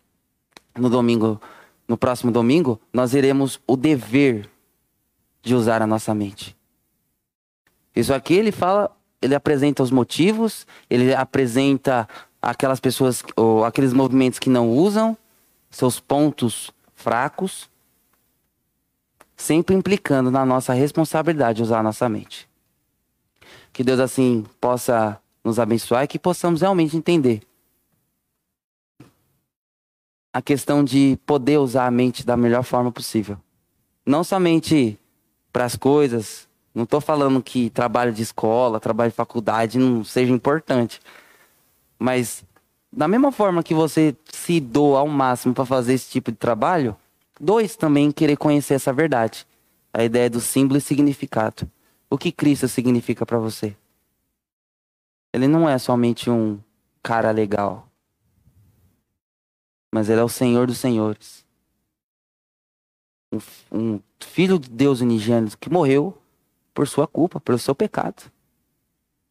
[0.77, 1.41] no domingo,
[1.87, 4.49] no próximo domingo, nós iremos o dever
[5.41, 6.55] de usar a nossa mente.
[7.95, 8.89] Isso aqui ele fala,
[9.21, 12.07] ele apresenta os motivos, ele apresenta
[12.41, 15.17] aquelas pessoas ou aqueles movimentos que não usam,
[15.69, 17.69] seus pontos fracos,
[19.35, 22.47] sempre implicando na nossa responsabilidade de usar a nossa mente.
[23.71, 27.41] Que Deus assim possa nos abençoar e que possamos realmente entender
[30.33, 33.37] a questão de poder usar a mente da melhor forma possível.
[34.03, 34.97] Não somente
[35.53, 36.47] para as coisas.
[36.73, 40.99] Não estou falando que trabalho de escola, trabalho de faculdade não seja importante.
[41.99, 42.43] Mas
[42.91, 46.95] da mesma forma que você se doa ao máximo para fazer esse tipo de trabalho,
[47.39, 49.45] dois também querer conhecer essa verdade.
[49.93, 51.69] A ideia do símbolo e significado.
[52.09, 53.75] O que Cristo significa para você?
[55.33, 56.59] Ele não é somente um
[57.01, 57.87] cara legal,
[59.93, 61.43] mas ele é o Senhor dos Senhores.
[63.31, 63.39] Um,
[63.71, 66.17] um filho de Deus unigênito que morreu
[66.73, 68.31] por sua culpa, pelo seu pecado.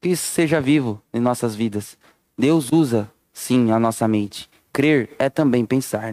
[0.01, 1.97] Que isso seja vivo em nossas vidas.
[2.37, 4.51] Deus usa, sim, a nossa mente.
[4.73, 6.11] Crer é também pensar.